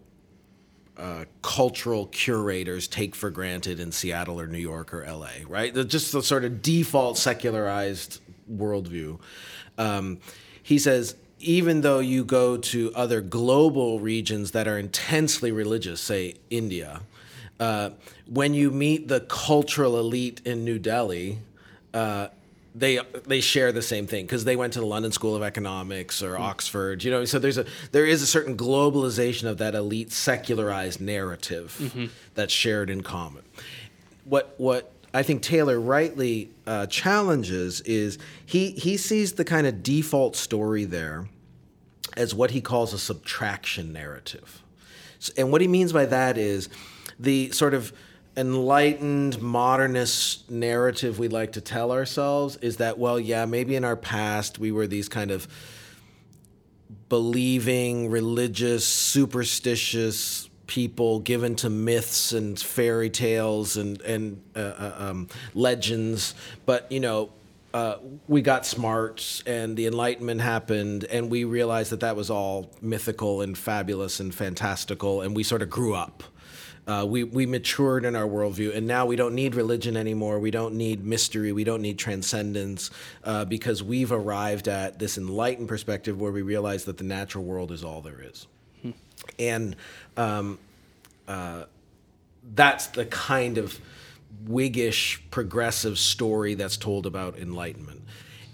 uh, 0.97 1.25
cultural 1.43 2.07
curators 2.07 2.89
take 2.89 3.15
for 3.15 3.31
granted 3.31 3.79
in 3.79 3.93
Seattle 3.93 4.41
or 4.41 4.49
New 4.49 4.59
York 4.59 4.93
or 4.93 5.07
LA, 5.07 5.31
right? 5.47 5.73
Just 5.87 6.11
the 6.11 6.23
sort 6.23 6.45
of 6.45 6.61
default 6.61 7.17
secularized 7.17 8.21
worldview. 8.53 9.21
Um, 9.77 10.19
he 10.61 10.79
says, 10.79 11.15
even 11.39 11.83
though 11.83 12.01
you 12.01 12.25
go 12.25 12.57
to 12.57 12.93
other 12.95 13.21
global 13.21 14.01
regions 14.01 14.51
that 14.51 14.67
are 14.67 14.77
intensely 14.77 15.53
religious, 15.53 16.01
say 16.01 16.35
India, 16.51 17.01
uh, 17.61 17.91
when 18.27 18.55
you 18.55 18.71
meet 18.71 19.09
the 19.09 19.21
cultural 19.21 19.99
elite 19.99 20.41
in 20.45 20.65
New 20.65 20.79
Delhi, 20.79 21.39
uh, 21.95 22.29
they 22.75 23.01
they 23.27 23.41
share 23.41 23.73
the 23.73 23.83
same 23.83 24.07
thing 24.07 24.27
because 24.27 24.45
they 24.45 24.57
went 24.57 24.73
to 24.75 24.81
the 24.81 24.87
London 24.87 25.13
School 25.13 25.35
of 25.35 25.43
Economics 25.43 26.23
or 26.23 26.39
Oxford, 26.39 27.03
you 27.03 27.11
know. 27.11 27.25
So 27.25 27.39
there's 27.39 27.59
a 27.59 27.67
there 27.93 28.07
is 28.07 28.23
a 28.23 28.27
certain 28.27 28.57
globalization 28.57 29.49
of 29.49 29.59
that 29.59 29.75
elite 29.75 30.13
secularized 30.13 31.01
narrative 31.01 32.11
that's 32.35 32.53
shared 32.53 32.91
in 32.91 33.03
common. 33.03 33.43
What 34.25 34.55
what 34.59 34.93
I 35.15 35.23
think 35.23 35.43
Taylor 35.43 35.81
rightly 35.81 36.51
uh, 36.67 36.87
challenges 36.87 37.81
is 37.83 38.19
he 38.45 38.73
he 38.73 38.97
sees 38.97 39.33
the 39.33 39.45
kind 39.45 39.67
of 39.67 39.83
default 39.83 40.37
story 40.37 40.85
there 40.85 41.29
as 42.17 42.35
what 42.35 42.51
he 42.51 42.61
calls 42.61 42.93
a 42.93 42.99
subtraction 42.99 43.93
narrative. 43.93 44.63
And 45.37 45.51
what 45.51 45.61
he 45.61 45.69
means 45.69 45.93
by 45.93 46.07
that 46.07 46.39
is 46.39 46.69
the 47.19 47.51
sort 47.51 47.75
of 47.75 47.93
enlightened 48.39 49.43
modernist 49.43 50.49
narrative 50.49 51.19
we 51.19 51.27
like 51.27 51.53
to 51.53 51.61
tell 51.61 51.91
ourselves 51.91 52.57
is 52.57 52.77
that, 52.77 52.97
well, 52.97 53.19
yeah, 53.19 53.45
maybe 53.45 53.75
in 53.75 53.85
our 53.85 53.97
past 53.97 54.61
we 54.61 54.71
were 54.71 54.87
these 54.87 55.09
kind 55.09 55.33
of 55.33 55.49
believing, 57.09 58.11
religious, 58.11 58.87
superstitious 58.87 60.49
people 60.69 61.19
given 61.19 61.57
to 61.57 61.69
myths 61.69 62.33
and 62.33 62.61
fairy 62.61 63.11
tales 63.11 63.77
and 63.77 64.01
and 64.03 64.41
uh, 64.55 64.59
uh, 64.59 64.95
um, 64.99 65.29
legends. 65.55 66.35
But 66.65 66.91
you 66.93 67.01
know, 67.01 67.31
uh, 67.75 67.97
we 68.29 68.41
got 68.41 68.65
smart, 68.65 69.43
and 69.47 69.77
the 69.77 69.87
Enlightenment 69.87 70.41
happened, 70.41 71.05
and 71.05 71.29
we 71.29 71.43
realized 71.45 71.91
that 71.91 72.01
that 72.01 72.15
was 72.15 72.31
all 72.31 72.71
mythical 72.81 73.41
and 73.41 73.59
fabulous 73.59 74.21
and 74.21 74.33
fantastical, 74.33 75.23
and 75.23 75.35
we 75.35 75.43
sort 75.43 75.63
of 75.63 75.71
grew 75.71 75.95
up. 75.95 76.23
Uh, 76.89 77.05
we, 77.05 77.23
we 77.23 77.45
matured 77.45 78.07
in 78.07 78.17
our 78.17 78.27
worldview, 78.27 78.75
and 78.75 78.87
now 78.87 79.05
we 79.05 79.15
don't 79.15 79.35
need 79.35 79.55
religion 79.55 79.95
anymore. 79.95 80.39
We 80.39 80.51
don't 80.51 80.75
need 80.75 81.05
mystery. 81.05 81.53
We 81.53 81.63
don't 81.63 81.83
need 81.83 81.99
transcendence 81.99 82.91
uh, 83.25 83.45
because 83.45 83.83
we've 83.83 84.11
arrived 84.11 84.69
at 84.69 84.99
this 84.99 85.19
enlightened 85.19 85.69
perspective 85.69 86.19
where 86.19 86.33
we 86.33 86.41
realize 86.41 86.87
that 86.87 86.97
the 86.97 87.05
natural 87.05 87.45
world 87.45 87.73
is 87.73 87.85
all 87.85 88.01
there 88.01 88.23
is. 88.23 88.47
And 89.39 89.77
um, 90.17 90.59
uh, 91.27 91.65
that's 92.55 92.87
the 92.87 93.05
kind 93.05 93.59
of 93.59 93.79
Whiggish 94.47 95.21
progressive 95.31 95.99
story 95.99 96.55
that's 96.55 96.79
told 96.79 97.05
about 97.05 97.39
enlightenment. 97.39 98.03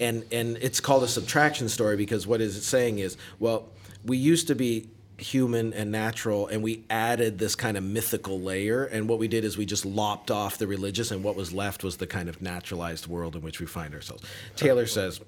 And, 0.00 0.24
and 0.32 0.56
it's 0.56 0.80
called 0.80 1.04
a 1.04 1.08
subtraction 1.08 1.68
story 1.68 1.96
because 1.96 2.26
what 2.26 2.40
is 2.40 2.56
it 2.56 2.62
saying 2.62 2.98
is, 2.98 3.16
well, 3.38 3.68
we 4.04 4.16
used 4.16 4.48
to 4.48 4.56
be 4.56 4.88
human 5.18 5.72
and 5.72 5.92
natural 5.92 6.48
and 6.48 6.62
we 6.62 6.84
added 6.90 7.38
this 7.38 7.54
kind 7.54 7.76
of 7.76 7.84
mythical 7.84 8.40
layer. 8.40 8.84
And 8.84 9.08
what 9.08 9.18
we 9.18 9.28
did 9.28 9.44
is 9.44 9.56
we 9.56 9.66
just 9.66 9.84
lopped 9.84 10.30
off 10.30 10.58
the 10.58 10.66
religious 10.66 11.10
and 11.10 11.22
what 11.22 11.36
was 11.36 11.52
left 11.52 11.84
was 11.84 11.98
the 11.98 12.06
kind 12.06 12.28
of 12.28 12.42
naturalized 12.42 13.06
world 13.06 13.36
in 13.36 13.42
which 13.42 13.60
we 13.60 13.66
find 13.66 13.94
ourselves. 13.94 14.24
Taylor 14.56 14.86
says 14.86 15.20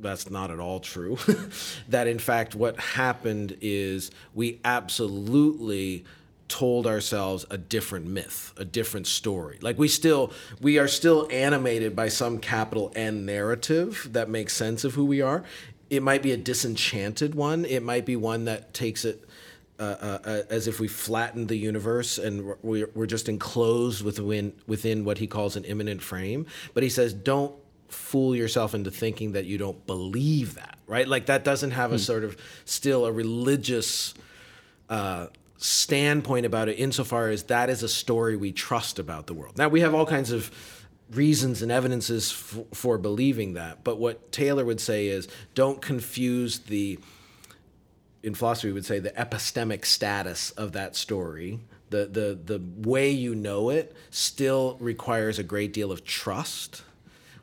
that's 0.00 0.30
not 0.30 0.50
at 0.50 0.60
all 0.60 0.80
true. 0.80 1.18
That 1.88 2.06
in 2.06 2.18
fact 2.18 2.54
what 2.54 2.78
happened 2.78 3.56
is 3.60 4.10
we 4.34 4.60
absolutely 4.64 6.04
told 6.48 6.86
ourselves 6.86 7.46
a 7.48 7.56
different 7.56 8.06
myth 8.06 8.52
a 8.56 8.64
different 8.64 9.06
story. 9.06 9.58
Like 9.62 9.78
we 9.78 9.88
still 9.88 10.32
we 10.60 10.78
are 10.78 10.88
still 10.88 11.28
animated 11.30 11.96
by 11.96 12.08
some 12.08 12.38
capital 12.38 12.92
n 12.94 13.24
narrative 13.24 14.08
that 14.12 14.28
makes 14.28 14.54
sense 14.54 14.84
of 14.84 14.94
who 14.94 15.04
we 15.04 15.22
are. 15.22 15.44
It 15.88 16.02
might 16.02 16.22
be 16.22 16.30
a 16.32 16.36
disenchanted 16.36 17.34
one. 17.34 17.64
It 17.64 17.82
might 17.82 18.06
be 18.06 18.14
one 18.14 18.44
that 18.44 18.72
takes 18.74 19.04
it 19.04 19.24
uh, 19.80 20.18
uh, 20.24 20.42
as 20.50 20.66
if 20.68 20.78
we 20.80 20.88
flattened 20.88 21.48
the 21.48 21.56
universe 21.56 22.18
and 22.18 22.54
we're- 22.62 22.90
we're, 22.94 23.06
just 23.06 23.28
enclosed 23.28 24.02
within 24.04 24.52
within 24.66 25.04
what 25.04 25.18
he 25.18 25.26
calls 25.26 25.56
an 25.56 25.64
immanent 25.64 26.02
frame. 26.02 26.46
But 26.74 26.82
he 26.82 26.88
says, 26.90 27.12
don't 27.14 27.54
fool 27.88 28.36
yourself 28.36 28.74
into 28.74 28.90
thinking 28.90 29.32
that 29.32 29.46
you 29.46 29.58
don't 29.58 29.84
believe 29.86 30.54
that, 30.54 30.78
right? 30.86 31.08
Like 31.08 31.26
that 31.26 31.42
doesn't 31.44 31.72
have 31.72 31.92
a 31.92 31.98
sort 31.98 32.24
of 32.24 32.36
still 32.64 33.04
a 33.06 33.12
religious 33.12 34.14
uh, 34.88 35.26
standpoint 35.56 36.46
about 36.46 36.68
it, 36.68 36.74
insofar 36.78 37.28
as 37.30 37.44
that 37.44 37.68
is 37.70 37.82
a 37.82 37.88
story 37.88 38.36
we 38.36 38.52
trust 38.52 38.98
about 38.98 39.26
the 39.26 39.34
world. 39.34 39.58
Now 39.58 39.68
we 39.68 39.80
have 39.80 39.94
all 39.94 40.06
kinds 40.06 40.30
of 40.30 40.50
reasons 41.12 41.62
and 41.62 41.72
evidences 41.72 42.30
f- 42.32 42.64
for 42.72 42.96
believing 42.96 43.54
that, 43.54 43.82
but 43.82 43.98
what 43.98 44.30
Taylor 44.30 44.64
would 44.64 44.80
say 44.80 45.08
is, 45.08 45.26
don't 45.56 45.82
confuse 45.82 46.60
the 46.60 46.98
in 48.22 48.34
philosophy 48.34 48.68
we 48.68 48.72
would 48.72 48.84
say 48.84 48.98
the 48.98 49.10
epistemic 49.10 49.84
status 49.84 50.50
of 50.52 50.72
that 50.72 50.96
story 50.96 51.60
the 51.90 52.06
the 52.06 52.38
the 52.44 52.88
way 52.88 53.10
you 53.10 53.34
know 53.34 53.70
it 53.70 53.94
still 54.10 54.76
requires 54.80 55.38
a 55.38 55.42
great 55.42 55.72
deal 55.72 55.90
of 55.90 56.04
trust 56.04 56.82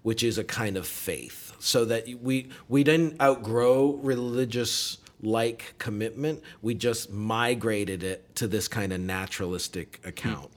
which 0.03 0.23
is 0.23 0.37
a 0.37 0.43
kind 0.43 0.77
of 0.77 0.87
faith 0.87 1.53
so 1.59 1.85
that 1.85 2.07
we 2.21 2.49
we 2.69 2.83
didn't 2.83 3.19
outgrow 3.21 3.93
religious 4.03 4.97
like 5.21 5.73
commitment. 5.77 6.41
We 6.61 6.75
just 6.75 7.11
migrated 7.11 8.03
it 8.03 8.35
to 8.35 8.47
this 8.47 8.67
kind 8.67 8.93
of 8.93 8.99
naturalistic 8.99 9.99
account. 10.05 10.51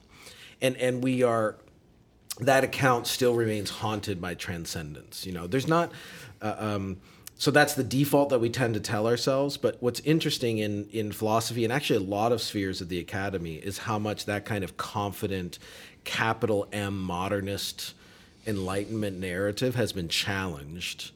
And 0.61 0.77
and 0.77 1.03
we 1.03 1.23
are 1.23 1.57
that 2.39 2.63
account 2.63 3.07
still 3.07 3.35
remains 3.35 3.69
haunted 3.69 4.21
by 4.21 4.35
transcendence. 4.35 5.25
You 5.25 5.33
know, 5.33 5.47
there's 5.47 5.67
not 5.67 5.91
uh, 6.41 6.55
um, 6.57 6.97
so 7.41 7.49
that's 7.49 7.73
the 7.73 7.83
default 7.83 8.29
that 8.29 8.37
we 8.37 8.51
tend 8.51 8.75
to 8.75 8.79
tell 8.79 9.07
ourselves. 9.07 9.57
But 9.57 9.77
what's 9.79 9.99
interesting 10.01 10.59
in 10.59 10.87
in 10.91 11.11
philosophy 11.11 11.63
and 11.63 11.73
actually 11.73 12.05
a 12.05 12.07
lot 12.07 12.31
of 12.31 12.39
spheres 12.39 12.81
of 12.81 12.89
the 12.89 12.99
academy 12.99 13.55
is 13.55 13.79
how 13.79 13.97
much 13.97 14.25
that 14.25 14.45
kind 14.45 14.63
of 14.63 14.77
confident 14.77 15.57
capital 16.03 16.67
M 16.71 17.01
modernist 17.01 17.95
enlightenment 18.45 19.19
narrative 19.19 19.73
has 19.73 19.91
been 19.91 20.07
challenged 20.07 21.09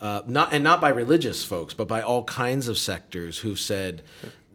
uh, 0.00 0.22
not 0.26 0.52
and 0.52 0.62
not 0.62 0.80
by 0.80 0.88
religious 0.88 1.44
folks 1.44 1.74
but 1.74 1.88
by 1.88 2.00
all 2.00 2.22
kinds 2.24 2.68
of 2.68 2.78
sectors 2.78 3.38
who've 3.38 3.58
said 3.58 4.02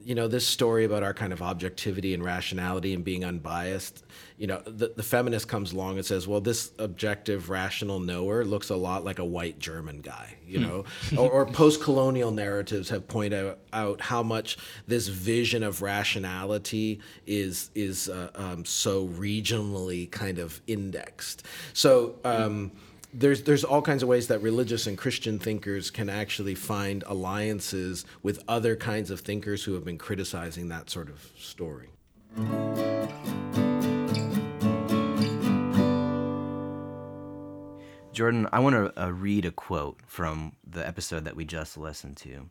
you 0.08 0.16
know 0.16 0.30
this 0.30 0.48
story 0.48 0.86
about 0.86 1.04
our 1.04 1.14
kind 1.14 1.34
of 1.34 1.42
objectivity 1.42 2.14
and 2.14 2.24
rationality 2.24 2.94
and 2.94 3.04
being 3.04 3.26
unbiased 3.26 4.06
you 4.38 4.48
know 4.48 4.62
the, 4.66 4.94
the 4.96 5.04
feminist 5.04 5.50
comes 5.50 5.74
along 5.74 5.98
and 5.98 6.06
says 6.06 6.28
well 6.28 6.40
this 6.40 6.72
objective 6.80 7.50
rational 7.50 8.00
knower 8.00 8.46
looks 8.46 8.70
a 8.70 8.76
lot 8.76 9.04
like 9.04 9.20
a 9.20 9.26
white 9.26 9.60
german 9.60 10.00
guy 10.00 10.38
you 10.48 10.60
know? 10.60 10.86
Or, 11.18 11.30
or 11.30 11.46
post-colonial 11.46 12.32
narratives 12.32 12.90
have 12.90 13.08
pointed 13.08 13.46
out, 13.46 13.60
out, 13.74 14.02
how 14.02 14.24
much 14.24 14.58
this 14.88 15.08
vision 15.08 15.64
of 15.64 15.82
rationality 15.82 17.02
is 17.26 17.70
is 17.76 18.10
uh, 18.10 18.30
um, 18.36 18.66
so 18.66 19.08
regionally 19.08 20.10
kind 20.10 20.40
of 20.40 20.62
indexed. 20.68 21.46
So 21.74 22.16
um, 22.24 22.72
there's 23.14 23.44
there's 23.44 23.64
all 23.64 23.82
kinds 23.82 24.04
of 24.04 24.10
ways 24.10 24.28
that 24.28 24.42
religious 24.42 24.88
and 24.88 24.98
Christian 24.98 25.40
thinkers 25.40 25.90
can 25.90 26.10
actually 26.10 26.56
find 26.56 27.04
alliances 27.08 28.06
with 28.22 28.44
other 28.48 28.76
kinds 28.76 29.12
of 29.12 29.22
thinkers 29.22 29.64
who 29.64 29.74
have 29.74 29.86
been 29.86 29.98
criticizing 29.98 30.70
that 30.70 30.90
sort 30.90 31.10
of 31.10 31.32
story. 31.38 31.90
Jordan, 38.18 38.48
I 38.52 38.60
want 38.60 38.76
to 38.76 39.04
uh, 39.04 39.12
read 39.12 39.46
a 39.46 39.52
quote 39.52 40.00
from 40.08 40.54
the 40.68 40.86
episode 40.86 41.24
that 41.26 41.36
we 41.36 41.46
just 41.46 41.78
listened 41.78 42.18
to. 42.18 42.50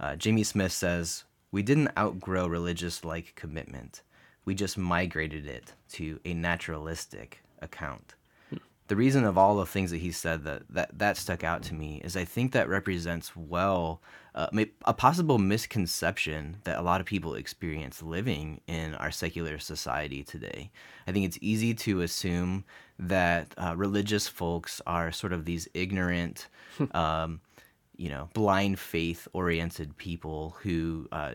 Uh, 0.00 0.16
Jamie 0.16 0.42
Smith 0.42 0.72
says, 0.72 1.22
We 1.52 1.62
didn't 1.62 1.96
outgrow 1.96 2.48
religious 2.48 3.04
like 3.04 3.36
commitment, 3.36 4.02
we 4.44 4.56
just 4.56 4.76
migrated 4.76 5.46
it 5.46 5.72
to 5.90 6.18
a 6.24 6.34
naturalistic 6.34 7.44
account. 7.62 8.16
The 8.86 8.96
reason 8.96 9.24
of 9.24 9.38
all 9.38 9.56
the 9.56 9.64
things 9.64 9.90
that 9.92 9.98
he 9.98 10.12
said 10.12 10.44
that, 10.44 10.62
that 10.68 10.98
that 10.98 11.16
stuck 11.16 11.42
out 11.42 11.62
to 11.64 11.74
me 11.74 12.02
is 12.04 12.16
I 12.16 12.24
think 12.24 12.52
that 12.52 12.68
represents 12.68 13.34
well 13.34 14.02
uh, 14.34 14.48
a 14.84 14.92
possible 14.92 15.38
misconception 15.38 16.56
that 16.64 16.78
a 16.78 16.82
lot 16.82 17.00
of 17.00 17.06
people 17.06 17.34
experience 17.34 18.02
living 18.02 18.60
in 18.66 18.94
our 18.96 19.10
secular 19.10 19.58
society 19.58 20.24
today. 20.24 20.70
I 21.06 21.12
think 21.12 21.24
it's 21.24 21.38
easy 21.40 21.72
to 21.74 22.02
assume 22.02 22.64
that 22.98 23.54
uh, 23.56 23.74
religious 23.76 24.26
folks 24.26 24.82
are 24.86 25.12
sort 25.12 25.32
of 25.32 25.44
these 25.44 25.68
ignorant, 25.72 26.48
um, 26.94 27.40
you 27.96 28.08
know, 28.08 28.28
blind 28.34 28.78
faith 28.78 29.28
oriented 29.32 29.96
people 29.96 30.56
who 30.62 31.08
uh, 31.12 31.34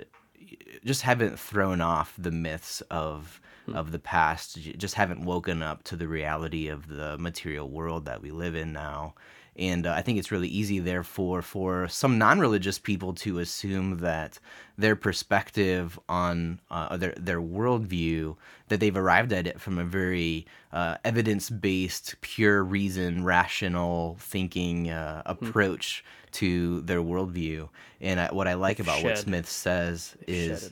just 0.83 1.01
haven't 1.03 1.39
thrown 1.39 1.81
off 1.81 2.13
the 2.17 2.31
myths 2.31 2.81
of. 2.91 3.41
Of 3.75 3.91
the 3.91 3.99
past, 3.99 4.55
just 4.77 4.95
haven't 4.95 5.25
woken 5.25 5.61
up 5.61 5.83
to 5.83 5.95
the 5.95 6.07
reality 6.07 6.67
of 6.67 6.87
the 6.87 7.17
material 7.17 7.69
world 7.69 8.05
that 8.05 8.21
we 8.21 8.31
live 8.31 8.55
in 8.55 8.73
now. 8.73 9.13
And 9.59 9.85
uh, 9.85 9.91
I 9.91 10.01
think 10.01 10.17
it's 10.17 10.31
really 10.31 10.47
easy, 10.47 10.79
therefore, 10.79 11.41
for 11.41 11.89
some 11.89 12.17
non 12.17 12.39
religious 12.39 12.79
people 12.79 13.13
to 13.15 13.39
assume 13.39 13.97
that 13.97 14.39
their 14.77 14.95
perspective 14.95 15.99
on 16.07 16.61
uh, 16.71 16.95
their, 16.95 17.13
their 17.17 17.41
worldview, 17.41 18.37
that 18.69 18.79
they've 18.79 18.95
arrived 18.95 19.33
at 19.33 19.47
it 19.47 19.59
from 19.59 19.77
a 19.77 19.83
very 19.83 20.45
uh, 20.71 20.95
evidence 21.03 21.49
based, 21.49 22.15
pure 22.21 22.63
reason, 22.63 23.25
rational 23.25 24.15
thinking 24.21 24.89
uh, 24.91 25.23
hmm. 25.23 25.45
approach 25.45 26.05
mm. 26.05 26.31
to 26.31 26.79
their 26.81 27.01
worldview. 27.01 27.67
And 27.99 28.21
I, 28.21 28.27
what 28.31 28.47
I 28.47 28.53
like 28.53 28.79
about 28.79 28.99
shed. 28.99 29.03
what 29.03 29.17
Smith 29.17 29.49
says 29.49 30.15
is, 30.25 30.69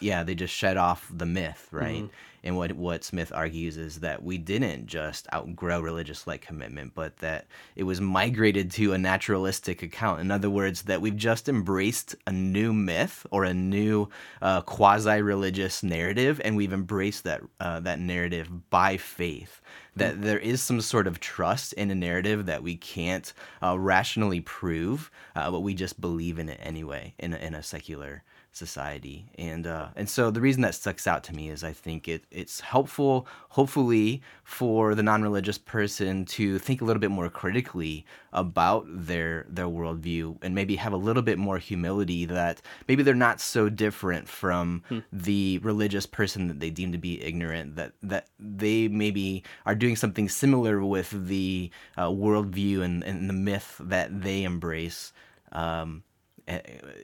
yeah, 0.00 0.24
they 0.24 0.34
just 0.34 0.52
shed 0.52 0.76
off 0.76 1.10
the 1.10 1.24
myth, 1.24 1.68
right? 1.70 2.02
Mm-hmm. 2.02 2.06
And 2.46 2.56
what 2.56 2.72
what 2.72 3.02
Smith 3.02 3.32
argues 3.34 3.76
is 3.76 4.00
that 4.00 4.22
we 4.22 4.38
didn't 4.38 4.86
just 4.86 5.26
outgrow 5.34 5.80
religious 5.80 6.26
like 6.26 6.42
commitment, 6.42 6.94
but 6.94 7.16
that 7.18 7.46
it 7.74 7.82
was 7.82 8.00
migrated 8.00 8.70
to 8.72 8.92
a 8.92 8.98
naturalistic 8.98 9.82
account. 9.82 10.20
In 10.20 10.30
other 10.30 10.48
words, 10.48 10.82
that 10.82 11.00
we've 11.00 11.16
just 11.16 11.48
embraced 11.48 12.14
a 12.26 12.32
new 12.32 12.72
myth 12.72 13.26
or 13.32 13.44
a 13.44 13.52
new 13.52 14.08
uh, 14.40 14.60
quasi 14.60 15.20
religious 15.20 15.82
narrative, 15.82 16.40
and 16.44 16.56
we've 16.56 16.72
embraced 16.72 17.24
that 17.24 17.42
uh, 17.58 17.80
that 17.80 17.98
narrative 17.98 18.70
by 18.70 18.96
faith 18.96 19.60
that 19.96 20.16
mm. 20.16 20.22
there 20.22 20.38
is 20.38 20.62
some 20.62 20.80
sort 20.80 21.06
of 21.06 21.18
trust 21.18 21.72
in 21.72 21.90
a 21.90 21.94
narrative 21.94 22.46
that 22.46 22.62
we 22.62 22.76
can't 22.76 23.32
uh, 23.62 23.78
rationally 23.78 24.40
prove, 24.40 25.10
uh, 25.34 25.50
but 25.50 25.60
we 25.60 25.74
just 25.74 26.00
believe 26.00 26.38
in 26.38 26.48
it 26.48 26.60
anyway 26.62 27.14
in 27.18 27.32
a, 27.32 27.36
in 27.38 27.54
a 27.54 27.62
secular 27.62 28.22
society. 28.56 29.26
And 29.38 29.66
uh, 29.66 29.88
and 29.94 30.08
so 30.08 30.30
the 30.30 30.40
reason 30.40 30.62
that 30.62 30.74
sticks 30.74 31.06
out 31.06 31.22
to 31.24 31.34
me 31.34 31.50
is 31.50 31.62
I 31.62 31.72
think 31.72 32.08
it 32.08 32.24
it's 32.30 32.60
helpful, 32.60 33.26
hopefully, 33.50 34.22
for 34.44 34.94
the 34.94 35.02
non-religious 35.02 35.58
person 35.58 36.24
to 36.26 36.58
think 36.58 36.80
a 36.80 36.84
little 36.84 37.00
bit 37.00 37.10
more 37.10 37.28
critically 37.28 38.04
about 38.32 38.86
their 38.88 39.46
their 39.48 39.66
worldview 39.66 40.38
and 40.42 40.54
maybe 40.54 40.76
have 40.76 40.92
a 40.92 40.96
little 40.96 41.22
bit 41.22 41.38
more 41.38 41.58
humility 41.58 42.24
that 42.24 42.62
maybe 42.88 43.02
they're 43.02 43.14
not 43.14 43.40
so 43.40 43.68
different 43.68 44.28
from 44.28 44.82
hmm. 44.88 45.00
the 45.12 45.58
religious 45.62 46.06
person 46.06 46.48
that 46.48 46.60
they 46.60 46.70
deem 46.70 46.92
to 46.92 46.98
be 46.98 47.22
ignorant. 47.22 47.76
That 47.76 47.92
that 48.02 48.28
they 48.40 48.88
maybe 48.88 49.44
are 49.66 49.74
doing 49.74 49.96
something 49.96 50.28
similar 50.28 50.84
with 50.84 51.10
the 51.28 51.70
uh, 51.96 52.08
worldview 52.08 52.82
and, 52.82 53.04
and 53.04 53.28
the 53.28 53.34
myth 53.34 53.76
that 53.80 54.22
they 54.22 54.42
embrace. 54.42 55.12
Um, 55.52 56.02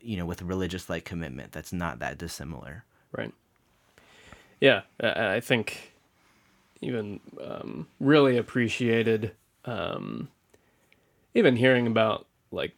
you 0.03 0.17
know, 0.17 0.27
with 0.27 0.43
religious 0.43 0.89
like 0.89 1.05
commitment 1.05 1.53
that's 1.53 1.73
not 1.73 1.99
that 1.99 2.19
dissimilar. 2.19 2.85
Right. 3.11 3.33
Yeah, 4.61 4.83
I 5.01 5.41
think 5.41 5.93
even 6.81 7.21
um, 7.43 7.89
really 7.99 8.37
appreciated 8.37 9.33
um, 9.65 10.29
even 11.35 11.57
hearing 11.57 11.87
about 11.87 12.27
like 12.51 12.75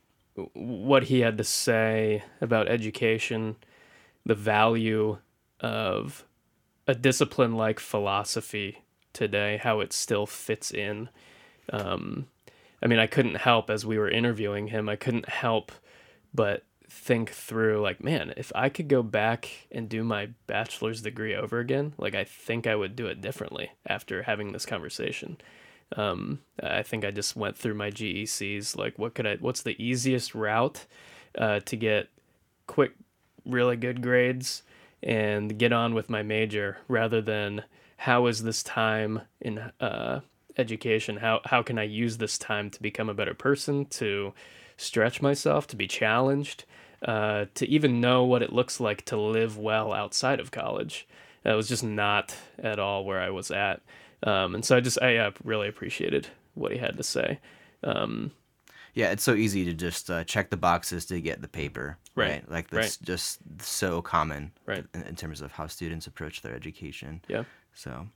what 0.55 1.05
he 1.05 1.21
had 1.21 1.39
to 1.39 1.45
say 1.45 2.23
about 2.41 2.69
education, 2.69 3.57
the 4.25 4.35
value 4.35 5.19
of 5.61 6.25
a 6.87 6.95
discipline 6.95 7.55
like 7.55 7.81
philosophy 7.81 8.83
today, 9.13 9.59
how 9.63 9.81
it 9.81 9.93
still 9.93 10.27
fits 10.27 10.71
in. 10.71 11.09
Um, 11.73 12.27
I 12.83 12.87
mean, 12.87 12.99
I 12.99 13.07
couldn't 13.07 13.37
help 13.37 13.71
as 13.71 13.87
we 13.87 13.99
were 13.99 14.11
interviewing 14.11 14.69
him, 14.69 14.89
I 14.89 14.97
couldn't 14.97 15.29
help 15.29 15.73
but 16.35 16.65
think 16.89 17.31
through 17.31 17.81
like 17.81 18.05
man 18.05 18.33
if 18.37 18.53
i 18.55 18.69
could 18.69 18.89
go 18.89 19.03
back 19.03 19.49
and 19.73 19.89
do 19.89 20.05
my 20.05 20.29
bachelor's 20.47 21.03
degree 21.03 21.35
over 21.35 21.59
again 21.59 21.93
like 21.99 22.15
i 22.15 22.23
think 22.23 22.67
i 22.67 22.75
would 22.77 22.95
do 22.95 23.07
it 23.07 23.21
differently 23.21 23.71
after 23.87 24.23
having 24.23 24.53
this 24.53 24.67
conversation. 24.67 25.37
Um, 25.97 26.41
i 26.63 26.83
think 26.83 27.05
i 27.05 27.11
just 27.11 27.37
went 27.37 27.57
through 27.57 27.75
my 27.75 27.91
gecs 27.91 28.77
like 28.77 28.99
what 28.99 29.15
could 29.15 29.27
i 29.27 29.37
what's 29.37 29.63
the 29.63 29.83
easiest 29.83 30.35
route 30.35 30.87
uh, 31.37 31.61
to 31.61 31.77
get 31.77 32.09
quick 32.67 32.93
really 33.45 33.77
good 33.77 34.03
grades 34.03 34.63
and 35.03 35.59
get 35.59 35.73
on 35.73 35.95
with 35.95 36.09
my 36.09 36.23
major 36.23 36.79
rather 36.89 37.21
than 37.21 37.65
how 37.99 38.27
is 38.27 38.43
this 38.43 38.63
time 38.63 39.21
in 39.41 39.59
uh, 39.81 40.21
education? 40.57 41.19
How 41.19 41.41
how 41.45 41.63
can 41.63 41.79
i 41.79 41.85
use 41.85 42.19
this 42.19 42.39
time 42.39 42.71
to 42.71 42.83
become 42.83 43.09
a 43.09 43.15
better 43.15 43.35
person 43.35 43.87
to 43.87 44.33
stretch 44.77 45.23
myself, 45.23 45.67
to 45.69 45.77
be 45.77 45.87
challenged, 45.87 46.65
uh, 47.05 47.47
to 47.55 47.69
even 47.69 48.01
know 48.01 48.25
what 48.25 48.43
it 48.43 48.53
looks 48.53 48.81
like 48.81 49.05
to 49.07 49.17
live 49.17 49.59
well 49.59 49.93
outside 49.93 50.41
of 50.41 50.51
college. 50.51 51.07
That 51.43 51.55
was 51.55 51.69
just 51.69 51.85
not 51.85 52.35
at 52.59 52.79
all 52.79 53.05
where 53.05 53.21
I 53.21 53.31
was 53.31 53.51
at. 53.51 53.83
Um, 54.23 54.55
and 54.55 54.65
so 54.65 54.77
I 54.77 54.81
just, 54.81 55.01
I 55.03 55.17
uh, 55.17 55.33
really 55.43 55.69
appreciated 55.69 56.29
what 56.55 56.73
he 56.73 56.79
had 56.79 56.97
to 56.97 57.03
say. 57.03 57.41
Um, 57.83 58.33
yeah, 58.95 59.11
it's 59.11 59.25
so 59.25 59.35
easy 59.35 59.65
to 59.65 59.75
just 59.75 60.11
uh, 60.11 60.25
check 60.25 60.51
the 60.51 60.57
boxes 60.57 61.05
to 61.07 61.21
get 61.21 61.43
the 61.43 61.49
paper, 61.49 61.99
right? 62.15 62.31
right? 62.31 62.51
Like 62.51 62.71
that's 62.71 62.99
right. 63.01 63.07
just 63.07 63.41
so 63.61 64.01
common, 64.01 64.53
right? 64.67 64.85
In, 64.95 65.03
in, 65.03 65.17
terms 65.17 65.41
of 65.41 65.51
how 65.51 65.67
students 65.67 66.07
approach 66.07 66.43
their 66.43 66.55
education. 66.55 67.21
Yeah. 67.29 67.43
So, 67.75 68.07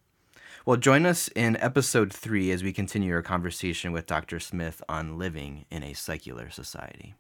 well, 0.66 0.76
join 0.76 1.06
us 1.06 1.28
in 1.28 1.56
episode 1.58 2.12
three 2.12 2.50
as 2.50 2.62
we 2.62 2.72
continue 2.72 3.14
our 3.14 3.22
conversation 3.22 3.92
with 3.92 4.06
Dr. 4.06 4.40
Smith 4.40 4.82
on 4.88 5.18
living 5.18 5.64
in 5.70 5.82
a 5.82 5.94
secular 5.94 6.50
society. 6.50 7.14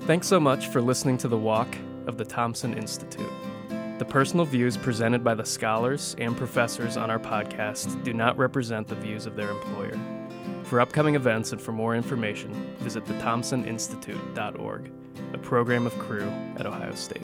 Thanks 0.00 0.28
so 0.28 0.38
much 0.38 0.68
for 0.68 0.80
listening 0.80 1.18
to 1.18 1.28
the 1.28 1.36
walk 1.36 1.76
of 2.06 2.16
the 2.16 2.24
Thompson 2.24 2.74
Institute. 2.74 3.30
The 3.98 4.04
personal 4.04 4.44
views 4.44 4.76
presented 4.76 5.24
by 5.24 5.34
the 5.34 5.44
scholars 5.44 6.14
and 6.18 6.36
professors 6.36 6.96
on 6.96 7.10
our 7.10 7.18
podcast 7.18 8.04
do 8.04 8.12
not 8.12 8.36
represent 8.36 8.86
the 8.86 8.94
views 8.94 9.26
of 9.26 9.36
their 9.36 9.50
employer. 9.50 9.98
For 10.64 10.80
upcoming 10.80 11.14
events 11.14 11.52
and 11.52 11.60
for 11.60 11.72
more 11.72 11.96
information, 11.96 12.52
visit 12.78 13.04
thethompsoninstitute.org, 13.06 14.92
a 15.32 15.38
program 15.38 15.86
of 15.86 15.98
Cru 15.98 16.28
at 16.56 16.66
Ohio 16.66 16.94
State. 16.94 17.22